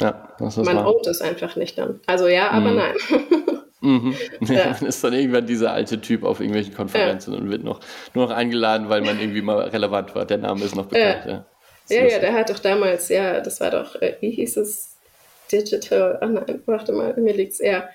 [0.00, 0.86] Ja, das ist Man wahr.
[0.86, 2.00] ownt es einfach nicht dann.
[2.06, 2.76] Also ja, aber mhm.
[2.76, 2.94] nein.
[3.84, 4.14] Mhm.
[4.42, 4.76] Ja.
[4.80, 7.40] Man ist dann irgendwann dieser alte Typ auf irgendwelchen Konferenzen ja.
[7.40, 7.80] und wird noch
[8.14, 10.24] nur noch eingeladen, weil man irgendwie mal relevant war.
[10.24, 11.24] Der Name ist noch bekannt.
[11.26, 11.44] Ja,
[11.88, 14.94] ja, ja, ja, der hat doch damals, ja, das war doch, äh, wie hieß es?
[15.50, 17.88] Digital, ach nein, warte mal, mir liegt es eher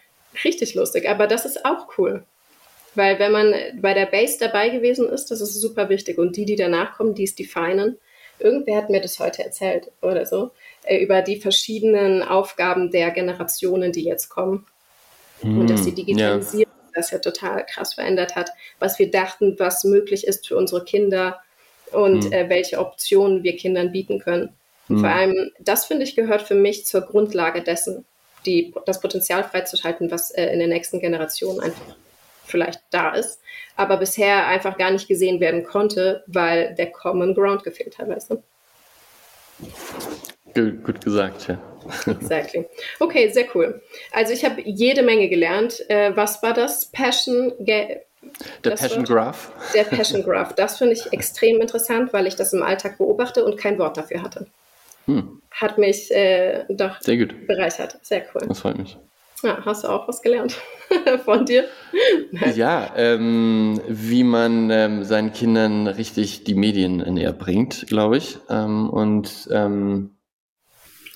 [0.44, 1.08] richtig lustig.
[1.10, 2.26] Aber das ist auch cool.
[2.98, 6.18] Weil wenn man bei der Base dabei gewesen ist, das ist super wichtig.
[6.18, 8.00] Und die, die danach kommen, die es definen.
[8.40, 10.50] Irgendwer hat mir das heute erzählt oder so,
[10.84, 14.66] äh, über die verschiedenen Aufgaben der Generationen, die jetzt kommen.
[15.44, 16.92] Mm, und dass die hm, Digitalisierung ja.
[16.96, 21.40] das ja total krass verändert hat, was wir dachten, was möglich ist für unsere Kinder
[21.92, 22.34] und mm.
[22.34, 24.56] äh, welche Optionen wir Kindern bieten können.
[24.88, 25.02] Mm.
[25.02, 28.06] Vor allem, das finde ich gehört für mich zur Grundlage dessen.
[28.48, 31.96] die, das Potenzial freizuschalten, was äh, in der nächsten Generation einfach
[32.48, 33.42] vielleicht da ist,
[33.76, 38.32] aber bisher einfach gar nicht gesehen werden konnte, weil der Common Ground gefehlt hat, weißt
[38.32, 38.44] du?
[40.84, 41.60] Gut gesagt, ja.
[42.12, 42.66] Exactly.
[43.00, 43.82] Okay, sehr cool.
[44.12, 45.88] Also ich habe jede Menge gelernt.
[45.90, 46.86] Äh, was war das?
[46.86, 48.02] Passion, der
[48.64, 49.08] Passion Wort?
[49.08, 49.52] Graph.
[49.74, 50.54] Der Passion Graph.
[50.56, 54.22] Das finde ich extrem interessant, weil ich das im Alltag beobachte und kein Wort dafür
[54.24, 54.48] hatte.
[55.06, 55.42] Hm.
[55.52, 57.48] Hat mich äh, doch Sehr gut.
[57.48, 57.98] bereichert.
[58.02, 58.48] Sehr cool.
[58.48, 58.98] Das freut mich.
[59.44, 60.56] Ja, hast du auch was gelernt
[61.26, 61.66] von dir?
[62.56, 68.40] Ja, ähm, wie man ähm, seinen Kindern richtig die Medien näher bringt, glaube ich.
[68.50, 70.18] Ähm, und ähm,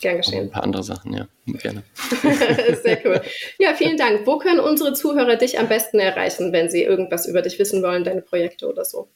[0.02, 0.46] Gern geschehen.
[0.46, 1.28] Ein paar andere Sachen, ja.
[1.46, 1.84] Gerne.
[2.84, 3.22] Sehr cool.
[3.60, 4.26] Ja, vielen Dank.
[4.26, 8.04] Wo können unsere Zuhörer dich am besten erreichen, wenn sie irgendwas über dich wissen wollen,
[8.04, 9.10] deine Projekte oder so?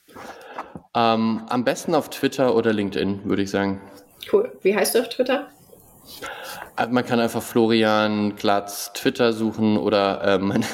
[0.95, 3.81] Ähm, am besten auf Twitter oder LinkedIn, würde ich sagen.
[4.31, 4.51] Cool.
[4.61, 5.49] Wie heißt du auf Twitter?
[6.77, 10.65] Äh, man kann einfach Florian Glatz Twitter suchen oder äh, mein,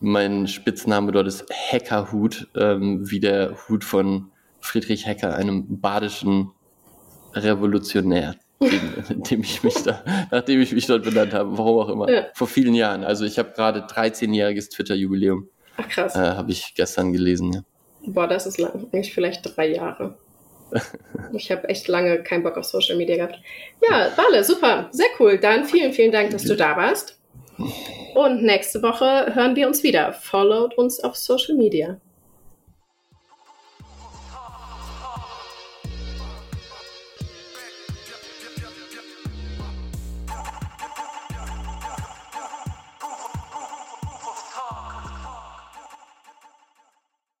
[0.00, 6.50] mein Spitzname dort ist Hackerhut, ähm, wie der Hut von Friedrich Hecker, einem badischen
[7.34, 8.34] Revolutionär
[9.30, 10.02] dem, ich mich da,
[10.32, 12.26] nachdem ich mich dort benannt habe, warum auch immer, ja.
[12.34, 13.04] vor vielen Jahren.
[13.04, 15.48] Also ich habe gerade 13-jähriges Twitter-Jubiläum.
[15.76, 16.16] Ach krass.
[16.16, 17.60] Äh, habe ich gestern gelesen, ja.
[18.06, 18.88] Boah, das ist lang.
[18.92, 20.18] Eigentlich vielleicht drei Jahre.
[21.32, 23.40] Ich habe echt lange keinen Bock auf Social Media gehabt.
[23.88, 24.88] Ja, Wale, super.
[24.92, 25.38] Sehr cool.
[25.38, 27.18] Dann vielen, vielen Dank, dass du da warst.
[28.14, 30.12] Und nächste Woche hören wir uns wieder.
[30.12, 32.00] Followt uns auf Social Media.